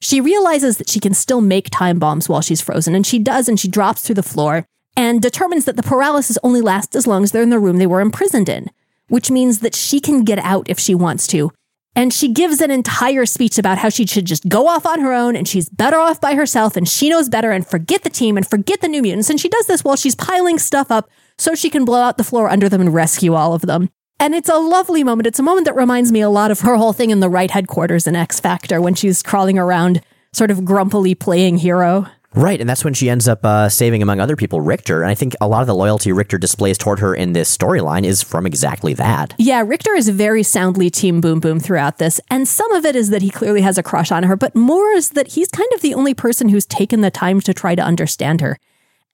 [0.00, 3.48] She realizes that she can still make time bombs while she's frozen, and she does,
[3.48, 4.66] and she drops through the floor
[4.96, 7.86] and determines that the paralysis only lasts as long as they're in the room they
[7.86, 8.70] were imprisoned in,
[9.08, 11.50] which means that she can get out if she wants to.
[11.96, 15.12] And she gives an entire speech about how she should just go off on her
[15.12, 18.36] own and she's better off by herself and she knows better and forget the team
[18.36, 19.30] and forget the new mutants.
[19.30, 22.24] And she does this while she's piling stuff up so she can blow out the
[22.24, 23.90] floor under them and rescue all of them.
[24.18, 25.26] And it's a lovely moment.
[25.26, 27.50] It's a moment that reminds me a lot of her whole thing in the right
[27.50, 30.00] headquarters in X Factor when she's crawling around,
[30.32, 32.06] sort of grumpily playing hero.
[32.34, 35.02] Right, and that's when she ends up uh, saving, among other people, Richter.
[35.02, 38.04] And I think a lot of the loyalty Richter displays toward her in this storyline
[38.04, 39.34] is from exactly that.
[39.38, 42.20] Yeah, Richter is very soundly Team Boom Boom throughout this.
[42.30, 44.90] And some of it is that he clearly has a crush on her, but more
[44.90, 47.82] is that he's kind of the only person who's taken the time to try to
[47.82, 48.58] understand her.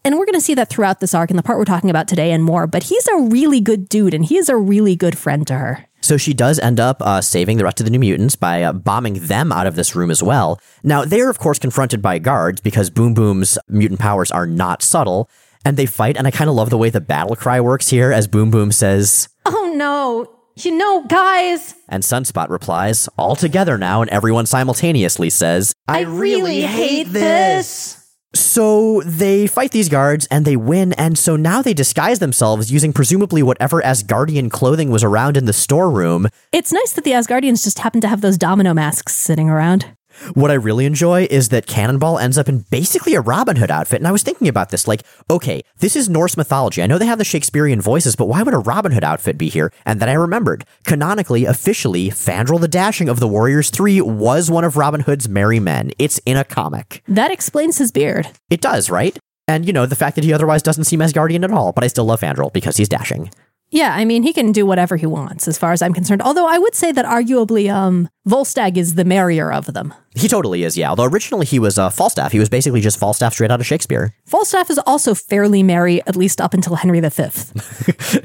[0.03, 2.09] And we're going to see that throughout this arc and the part we're talking about
[2.09, 2.67] today and more.
[2.67, 5.87] But he's a really good dude and he is a really good friend to her.
[6.01, 8.73] So she does end up uh, saving the rest of the New Mutants by uh,
[8.73, 10.61] bombing them out of this room as well.
[10.83, 14.83] Now, they are, of course, confronted by guards because Boom Boom's mutant powers are not
[14.83, 15.29] subtle,
[15.65, 16.17] and they fight.
[16.17, 18.73] And I kind of love the way the battle cry works here as Boom Boom
[18.73, 20.37] says, Oh no.
[20.57, 26.61] You know, guys, and Sunspot replies, all together now, and everyone simultaneously says, I really
[26.61, 28.00] hate this.
[28.33, 32.93] So they fight these guards and they win, and so now they disguise themselves using
[32.93, 36.29] presumably whatever Asgardian clothing was around in the storeroom.
[36.53, 39.87] It's nice that the Asgardians just happen to have those domino masks sitting around.
[40.35, 44.01] What I really enjoy is that Cannonball ends up in basically a Robin Hood outfit.
[44.01, 46.83] And I was thinking about this like, okay, this is Norse mythology.
[46.83, 49.49] I know they have the Shakespearean voices, but why would a Robin Hood outfit be
[49.49, 49.73] here?
[49.85, 54.65] And then I remembered, canonically, officially, Fandral the Dashing of the Warriors 3 was one
[54.65, 55.93] of Robin Hood's merry men.
[55.99, 57.03] It's in a comic.
[57.09, 58.29] That explains his beard.
[58.51, 59.19] It does, right?
[59.49, 61.89] And, you know, the fact that he otherwise doesn't seem Asgardian at all, but I
[61.89, 63.31] still love Fandral because he's dashing.
[63.73, 66.23] Yeah, I mean, he can do whatever he wants as far as I'm concerned.
[66.23, 69.95] Although I would say that arguably, um, Volstagg is the merrier of them.
[70.17, 70.91] He totally is, yeah.
[70.91, 72.33] Although originally he was uh, Falstaff.
[72.33, 74.13] He was basically just Falstaff straight out of Shakespeare.
[74.27, 77.29] Falstaff is also fairly merry, at least up until Henry V.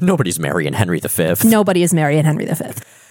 [0.00, 1.34] Nobody's merry in Henry V.
[1.44, 2.54] Nobody is merry in Henry V.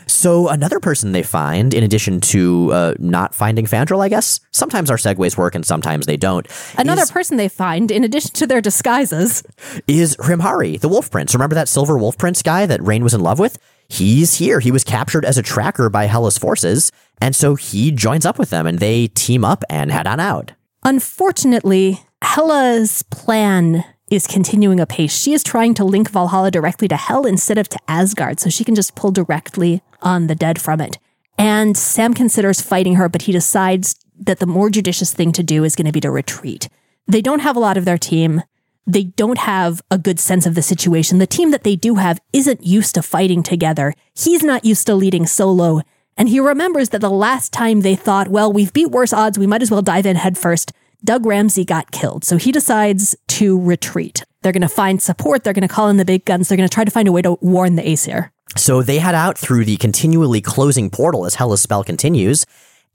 [0.07, 4.89] So another person they find, in addition to uh, not finding Fandral, I guess, sometimes
[4.89, 6.47] our segues work and sometimes they don't.
[6.77, 9.43] Another is, person they find, in addition to their disguises,
[9.87, 11.33] is Hrimhari, the Wolf Prince.
[11.33, 13.57] Remember that silver Wolf Prince guy that Rahne was in love with?
[13.87, 14.59] He's here.
[14.59, 16.91] He was captured as a tracker by Hela's forces,
[17.21, 20.53] and so he joins up with them and they team up and head on out.
[20.83, 25.15] Unfortunately, Hela's plan is continuing apace.
[25.15, 28.63] She is trying to link Valhalla directly to Hell instead of to Asgard, so she
[28.63, 30.97] can just pull directly on the dead from it.
[31.37, 35.63] And Sam considers fighting her, but he decides that the more judicious thing to do
[35.63, 36.69] is going to be to retreat.
[37.07, 38.43] They don't have a lot of their team.
[38.87, 41.17] They don't have a good sense of the situation.
[41.17, 43.93] The team that they do have isn't used to fighting together.
[44.13, 45.81] He's not used to leading solo.
[46.17, 49.47] And he remembers that the last time they thought, well, we've beat worse odds, we
[49.47, 50.71] might as well dive in headfirst.
[51.03, 52.23] Doug Ramsey got killed.
[52.23, 54.23] So he decides to retreat.
[54.41, 55.43] They're going to find support.
[55.43, 56.47] They're going to call in the big guns.
[56.47, 58.31] They're going to try to find a way to warn the Aesir.
[58.57, 62.45] So they head out through the continually closing portal as Hela's spell continues.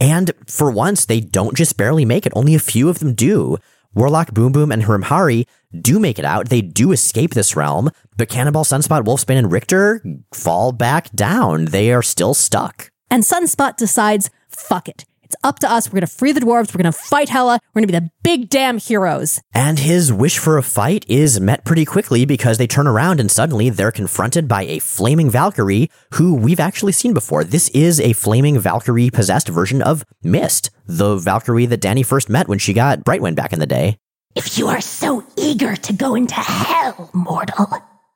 [0.00, 2.32] And for once, they don't just barely make it.
[2.34, 3.58] Only a few of them do.
[3.94, 5.46] Warlock, Boom Boom, and Hrimhari
[5.78, 6.48] do make it out.
[6.48, 10.02] They do escape this realm, but Cannonball, Sunspot, Wolfsbane, and Richter
[10.32, 11.66] fall back down.
[11.66, 12.90] They are still stuck.
[13.10, 15.04] And Sunspot decides, fuck it.
[15.30, 15.86] It's up to us.
[15.86, 16.74] We're going to free the dwarves.
[16.74, 17.60] We're going to fight Hela.
[17.72, 19.40] We're going to be the big damn heroes.
[19.54, 23.30] And his wish for a fight is met pretty quickly because they turn around and
[23.30, 27.44] suddenly they're confronted by a flaming Valkyrie who we've actually seen before.
[27.44, 32.48] This is a flaming Valkyrie possessed version of Mist, the Valkyrie that Danny first met
[32.48, 33.98] when she got Brightwind back in the day.
[34.34, 37.68] If you are so eager to go into hell, mortal,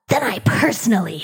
[0.08, 1.22] then I personally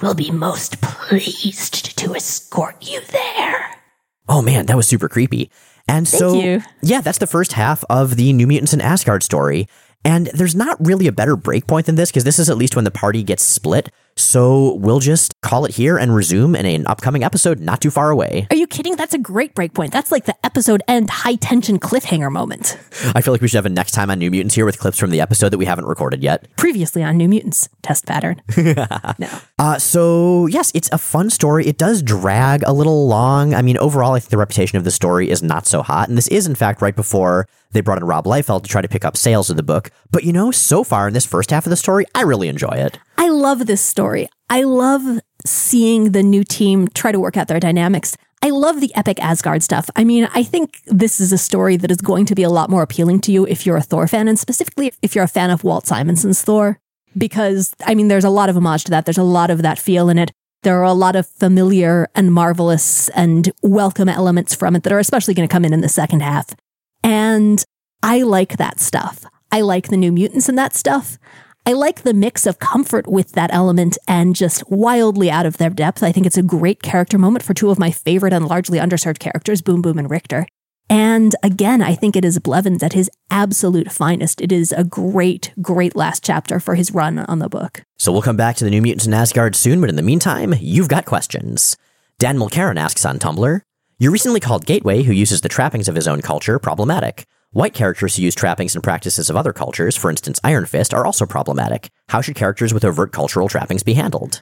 [0.00, 3.81] will be most pleased to escort you there.
[4.28, 5.50] Oh man, that was super creepy.
[5.88, 6.34] And so,
[6.82, 9.66] yeah, that's the first half of the New Mutants and Asgard story.
[10.04, 12.84] And there's not really a better breakpoint than this because this is at least when
[12.84, 13.90] the party gets split.
[14.16, 18.10] So we'll just call it here and resume in an upcoming episode not too far
[18.10, 18.46] away.
[18.50, 18.96] Are you kidding?
[18.96, 19.90] That's a great breakpoint.
[19.90, 22.78] That's like the episode end high tension cliffhanger moment.
[23.14, 24.98] I feel like we should have a next time on New Mutants here with clips
[24.98, 26.46] from the episode that we haven't recorded yet.
[26.56, 28.40] Previously on New Mutants test pattern.
[28.56, 29.28] no.
[29.58, 31.66] Uh, so yes, it's a fun story.
[31.66, 33.54] It does drag a little long.
[33.54, 36.16] I mean, overall, I think the reputation of the story is not so hot, and
[36.16, 39.04] this is in fact right before they brought in Rob Liefeld to try to pick
[39.04, 39.90] up sales of the book.
[40.10, 42.68] But you know, so far in this first half of the story, I really enjoy
[42.76, 42.98] it.
[43.18, 44.28] I love this story.
[44.52, 48.18] I love seeing the new team try to work out their dynamics.
[48.42, 49.88] I love the epic Asgard stuff.
[49.96, 52.68] I mean, I think this is a story that is going to be a lot
[52.68, 55.48] more appealing to you if you're a Thor fan, and specifically if you're a fan
[55.48, 56.78] of Walt Simonson's Thor.
[57.16, 59.06] Because, I mean, there's a lot of homage to that.
[59.06, 60.32] There's a lot of that feel in it.
[60.64, 64.98] There are a lot of familiar and marvelous and welcome elements from it that are
[64.98, 66.54] especially going to come in in the second half.
[67.02, 67.64] And
[68.02, 69.24] I like that stuff.
[69.50, 71.16] I like the new mutants and that stuff.
[71.64, 75.70] I like the mix of comfort with that element and just wildly out of their
[75.70, 76.02] depth.
[76.02, 79.20] I think it's a great character moment for two of my favorite and largely underserved
[79.20, 80.44] characters, Boom Boom and Richter.
[80.90, 84.40] And again, I think it is Blevins at his absolute finest.
[84.40, 87.84] It is a great, great last chapter for his run on the book.
[87.96, 90.54] So we'll come back to the New Mutants in Asgard soon, but in the meantime,
[90.58, 91.76] you've got questions.
[92.18, 93.60] Dan Mulcairn asks on Tumblr,
[94.00, 97.24] You recently called Gateway, who uses the trappings of his own culture, problematic.
[97.52, 101.04] White characters who use trappings and practices of other cultures, for instance Iron Fist, are
[101.04, 101.90] also problematic.
[102.08, 104.40] How should characters with overt cultural trappings be handled?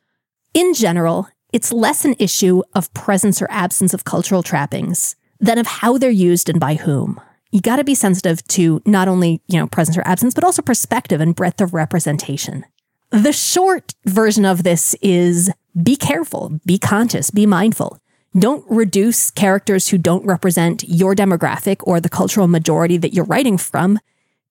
[0.55, 5.67] In general, it's less an issue of presence or absence of cultural trappings than of
[5.67, 7.21] how they're used and by whom.
[7.51, 10.63] You got to be sensitive to not only, you know, presence or absence, but also
[10.63, 12.65] perspective and breadth of representation.
[13.11, 15.51] The short version of this is
[15.83, 17.99] be careful, be conscious, be mindful.
[18.39, 23.59] Don't reduce characters who don't represent your demographic or the cultural majority that you're writing
[23.59, 23.99] from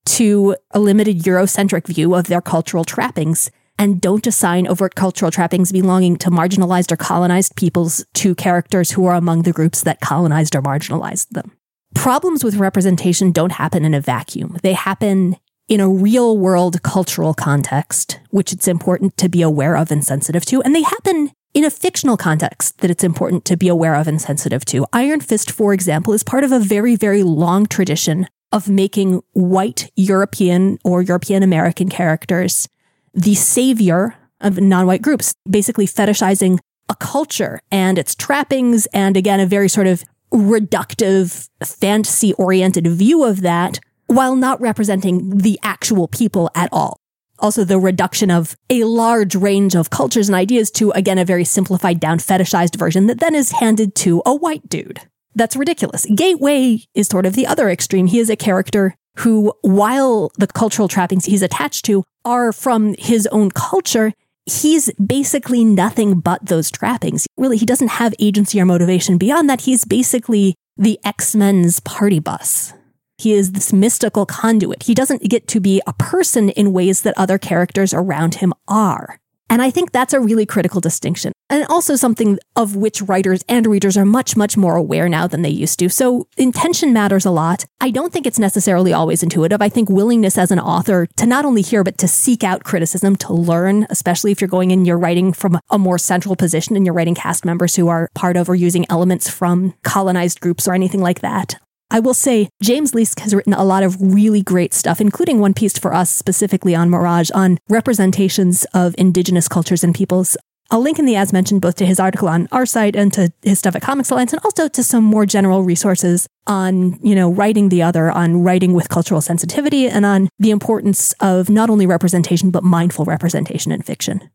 [0.06, 3.50] to a limited Eurocentric view of their cultural trappings.
[3.78, 9.06] And don't assign overt cultural trappings belonging to marginalized or colonized peoples to characters who
[9.06, 11.54] are among the groups that colonized or marginalized them.
[11.96, 14.58] Problems with representation don't happen in a vacuum.
[14.62, 15.38] They happen
[15.70, 20.46] in a real world cultural context, which it's important to be aware of and sensitive
[20.48, 20.62] to.
[20.64, 24.22] And they happen in a fictional context that it's important to be aware of and
[24.22, 24.86] sensitive to.
[24.94, 29.92] Iron Fist, for example, is part of a very, very long tradition of making white
[29.96, 32.68] European or European American characters
[33.14, 39.40] the savior of non white groups, basically fetishizing a culture and its trappings, and again,
[39.40, 46.08] a very sort of reductive, fantasy oriented view of that, while not representing the actual
[46.08, 47.00] people at all
[47.40, 51.44] also the reduction of a large range of cultures and ideas to, again, a very
[51.44, 55.02] simplified down fetishized version that then is handed to a white dude.
[55.36, 56.06] That's ridiculous.
[56.14, 58.08] Gateway is sort of the other extreme.
[58.08, 63.28] He is a character who, while the cultural trappings he's attached to are from his
[63.28, 64.14] own culture,
[64.46, 67.28] he's basically nothing but those trappings.
[67.38, 69.62] Really, he doesn't have agency or motivation beyond that.
[69.62, 72.74] He's basically the X-Men's party bus.
[73.20, 74.84] He is this mystical conduit.
[74.84, 79.20] He doesn't get to be a person in ways that other characters around him are.
[79.50, 81.34] And I think that's a really critical distinction.
[81.50, 85.42] And also something of which writers and readers are much, much more aware now than
[85.42, 85.90] they used to.
[85.90, 87.66] So intention matters a lot.
[87.82, 89.62] I don't think it's necessarily always intuitive.
[89.62, 93.16] I think willingness as an author to not only hear, but to seek out criticism,
[93.18, 96.86] to learn, especially if you're going in, you're writing from a more central position and
[96.86, 100.74] you're writing cast members who are part of or using elements from colonized groups or
[100.74, 101.56] anything like that.
[101.92, 105.56] I will say James Leask has written a lot of really great stuff, including one
[105.56, 110.38] piece for us specifically on Mirage on representations of indigenous cultures and peoples.
[110.72, 113.34] I'll link in the as mentioned both to his article on our site and to
[113.42, 117.32] his stuff at Comics Alliance and also to some more general resources on, you know,
[117.32, 121.88] writing the other, on writing with cultural sensitivity and on the importance of not only
[121.88, 124.30] representation, but mindful representation in fiction.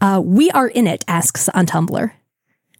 [0.00, 2.10] Uh, we are in it asks on Tumblr.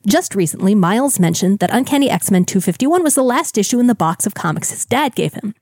[0.06, 3.94] Just recently, Miles mentioned that Uncanny X Men 251 was the last issue in the
[3.94, 5.54] box of comics his dad gave him.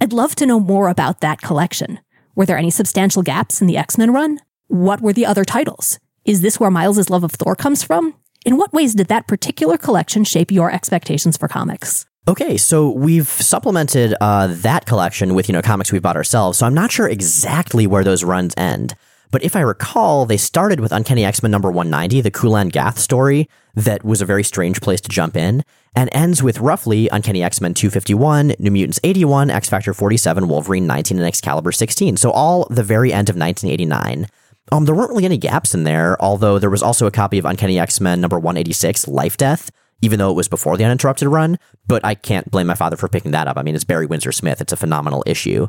[0.00, 2.00] I'd love to know more about that collection.
[2.34, 4.40] Were there any substantial gaps in the X Men run?
[4.66, 6.00] What were the other titles?
[6.24, 8.14] Is this where Miles's love of Thor comes from?
[8.44, 12.04] In what ways did that particular collection shape your expectations for comics?
[12.26, 16.66] Okay, so we've supplemented uh, that collection with you know comics we bought ourselves, so
[16.66, 18.96] I'm not sure exactly where those runs end.
[19.30, 22.98] But if I recall, they started with Uncanny X Men number 190, the Kulan Gath
[22.98, 25.64] story, that was a very strange place to jump in,
[25.94, 30.86] and ends with roughly Uncanny X Men 251, New Mutants 81, X Factor 47, Wolverine
[30.86, 32.16] 19, and Excalibur 16.
[32.16, 34.28] So all the very end of 1989.
[34.72, 37.44] Um, there weren't really any gaps in there, although there was also a copy of
[37.44, 39.70] Uncanny X Men number 186, Life Death,
[40.00, 41.58] even though it was before the uninterrupted run.
[41.86, 43.58] But I can't blame my father for picking that up.
[43.58, 44.60] I mean, it's Barry Windsor Smith.
[44.60, 45.68] It's a phenomenal issue.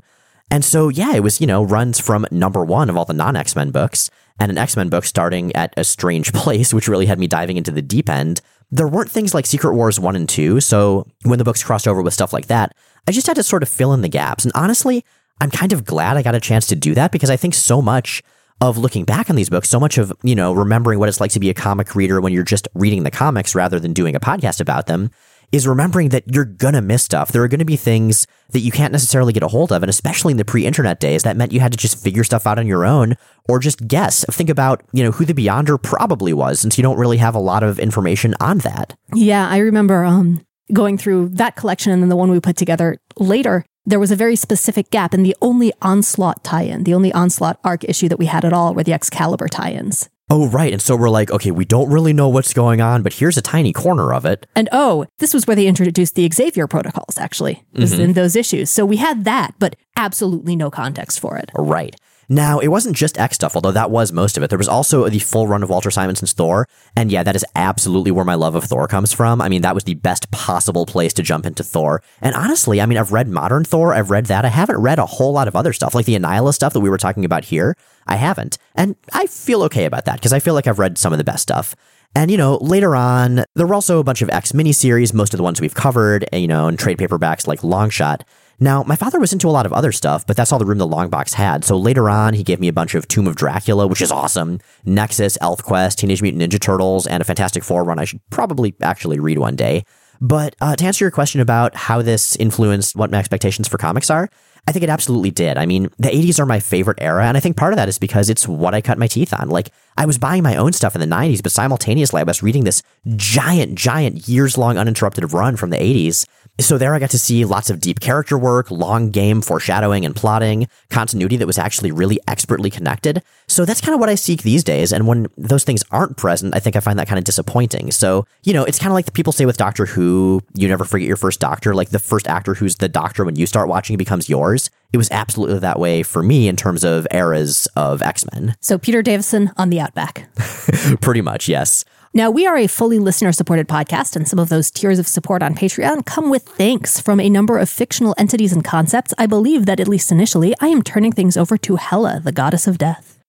[0.51, 3.35] And so, yeah, it was, you know, runs from number one of all the non
[3.35, 4.09] X Men books
[4.39, 7.57] and an X Men book starting at a strange place, which really had me diving
[7.57, 8.41] into the deep end.
[8.71, 10.59] There weren't things like Secret Wars 1 and 2.
[10.59, 12.75] So when the books crossed over with stuff like that,
[13.07, 14.43] I just had to sort of fill in the gaps.
[14.43, 15.05] And honestly,
[15.39, 17.81] I'm kind of glad I got a chance to do that because I think so
[17.81, 18.23] much
[18.61, 21.31] of looking back on these books, so much of, you know, remembering what it's like
[21.31, 24.19] to be a comic reader when you're just reading the comics rather than doing a
[24.19, 25.11] podcast about them
[25.51, 27.31] is remembering that you're gonna miss stuff.
[27.31, 29.83] There are gonna be things that you can't necessarily get a hold of.
[29.83, 32.47] And especially in the pre internet days, that meant you had to just figure stuff
[32.47, 33.15] out on your own
[33.49, 34.25] or just guess.
[34.31, 37.39] Think about, you know, who the Beyonder probably was since you don't really have a
[37.39, 38.97] lot of information on that.
[39.13, 42.97] Yeah, I remember um, going through that collection and then the one we put together
[43.17, 43.65] later.
[43.87, 47.59] There was a very specific gap, and the only Onslaught tie in, the only Onslaught
[47.63, 50.09] arc issue that we had at all were the Excalibur tie ins.
[50.29, 50.73] Oh, right.
[50.73, 53.41] And so we're like, okay, we don't really know what's going on, but here's a
[53.43, 54.47] tiny corner of it.
[54.55, 58.01] And oh, this was where they introduced the Xavier protocols, actually, was Mm-hmm.
[58.01, 58.71] in those issues.
[58.71, 61.51] So we had that, but absolutely no context for it.
[61.55, 61.95] Right.
[62.27, 64.49] Now, it wasn't just X stuff, although that was most of it.
[64.49, 66.67] There was also the full run of Walter Simonson's Thor.
[66.95, 69.41] And yeah, that is absolutely where my love of Thor comes from.
[69.41, 72.01] I mean, that was the best possible place to jump into Thor.
[72.21, 74.43] And honestly, I mean, I've read modern Thor, I've read that.
[74.43, 76.89] I haven't read a whole lot of other stuff, like the Annihilus stuff that we
[76.89, 77.75] were talking about here.
[78.07, 78.57] I haven't.
[78.75, 81.23] And I feel okay about that because I feel like I've read some of the
[81.23, 81.75] best stuff.
[82.15, 85.37] And, you know, later on, there were also a bunch of X miniseries, most of
[85.37, 88.21] the ones we've covered, you know, and trade paperbacks like Longshot.
[88.57, 90.77] Now, my father was into a lot of other stuff, but that's all the room
[90.77, 91.65] the long box had.
[91.65, 94.59] So later on, he gave me a bunch of Tomb of Dracula, which is awesome,
[94.85, 99.19] Nexus, ElfQuest, Teenage Mutant Ninja Turtles, and a Fantastic Four run I should probably actually
[99.19, 99.83] read one day.
[100.21, 104.09] But uh, to answer your question about how this influenced what my expectations for comics
[104.09, 104.29] are,
[104.67, 105.57] I think it absolutely did.
[105.57, 107.99] I mean, the 80s are my favorite era, and I think part of that is
[107.99, 109.49] because it's what I cut my teeth on.
[109.49, 112.63] Like, I was buying my own stuff in the 90s, but simultaneously, I was reading
[112.63, 112.81] this
[113.15, 116.25] giant, giant, years long uninterrupted run from the 80s.
[116.59, 120.15] So there I got to see lots of deep character work, long game foreshadowing and
[120.15, 123.21] plotting, continuity that was actually really expertly connected.
[123.47, 124.93] So that's kind of what I seek these days.
[124.93, 127.91] And when those things aren't present, I think I find that kind of disappointing.
[127.91, 130.85] So, you know, it's kind of like the people say with Doctor Who, you never
[130.85, 131.75] forget your first doctor.
[131.75, 134.69] Like the first actor who's the doctor when you start watching becomes yours.
[134.93, 138.55] It was absolutely that way for me in terms of eras of X Men.
[138.61, 140.29] So Peter Davison on the Outback.
[141.01, 141.83] Pretty much, yes.
[142.15, 145.43] Now, we are a fully listener supported podcast, and some of those tiers of support
[145.43, 149.13] on Patreon come with thanks from a number of fictional entities and concepts.
[149.17, 152.67] I believe that, at least initially, I am turning things over to Hela, the goddess
[152.67, 153.19] of death.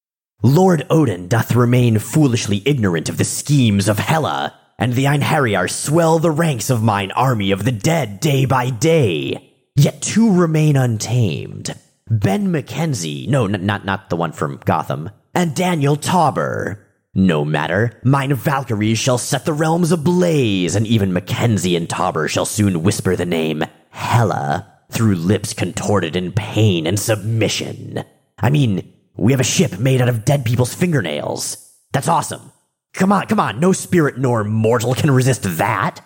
[0.40, 6.20] Lord Odin doth remain foolishly ignorant of the schemes of Hela, and the Einherjar swell
[6.20, 9.52] the ranks of mine army of the dead day by day.
[9.74, 11.74] Yet two remain untamed.
[12.08, 16.85] Ben Mackenzie, no, n- not not the one from Gotham, and Daniel Tauber.
[17.18, 22.44] No matter, mine Valkyries shall set the realms ablaze, and even Mackenzie and Tauber shall
[22.44, 28.04] soon whisper the name Hela through lips contorted in pain and submission.
[28.38, 31.74] I mean, we have a ship made out of dead people's fingernails.
[31.90, 32.52] That's awesome.
[32.92, 36.02] Come on, come on, no spirit nor mortal can resist that.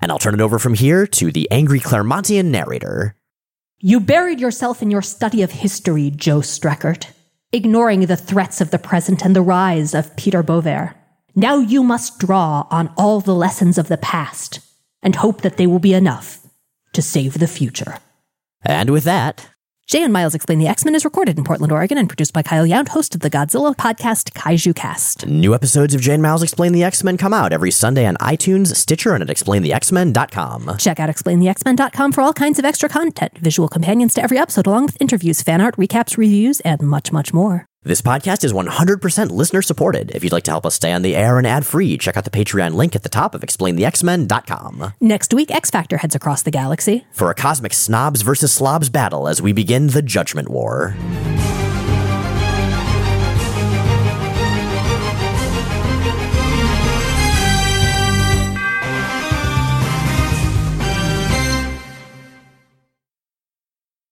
[0.00, 3.16] And I'll turn it over from here to the angry Claremontian narrator.
[3.80, 7.10] You buried yourself in your study of history, Joe Streckert,
[7.54, 10.94] ignoring the threats of the present and the rise of Peter Bover.
[11.36, 14.58] Now you must draw on all the lessons of the past
[15.02, 16.44] and hope that they will be enough
[16.94, 17.98] to save the future.
[18.62, 19.48] And with that,
[19.86, 22.42] Jay and Miles Explain the X Men is recorded in Portland, Oregon, and produced by
[22.42, 25.26] Kyle Yount, host of the Godzilla podcast Kaiju Cast.
[25.26, 28.74] New episodes of Jay and Miles Explain the X-Men come out every Sunday on iTunes,
[28.74, 30.78] Stitcher, and at explainthexmen.com.
[30.78, 34.86] Check out explainthexmen.com for all kinds of extra content, visual companions to every episode, along
[34.86, 37.68] with interviews, fan art, recaps, reviews, and much, much more.
[37.86, 40.10] This podcast is 100% listener supported.
[40.12, 42.24] If you'd like to help us stay on the air and ad free, check out
[42.24, 44.94] the Patreon link at the top of explainthexmen.com.
[45.02, 47.06] Next week, X Factor heads across the galaxy.
[47.12, 50.96] For a cosmic snobs versus slobs battle as we begin the Judgment War.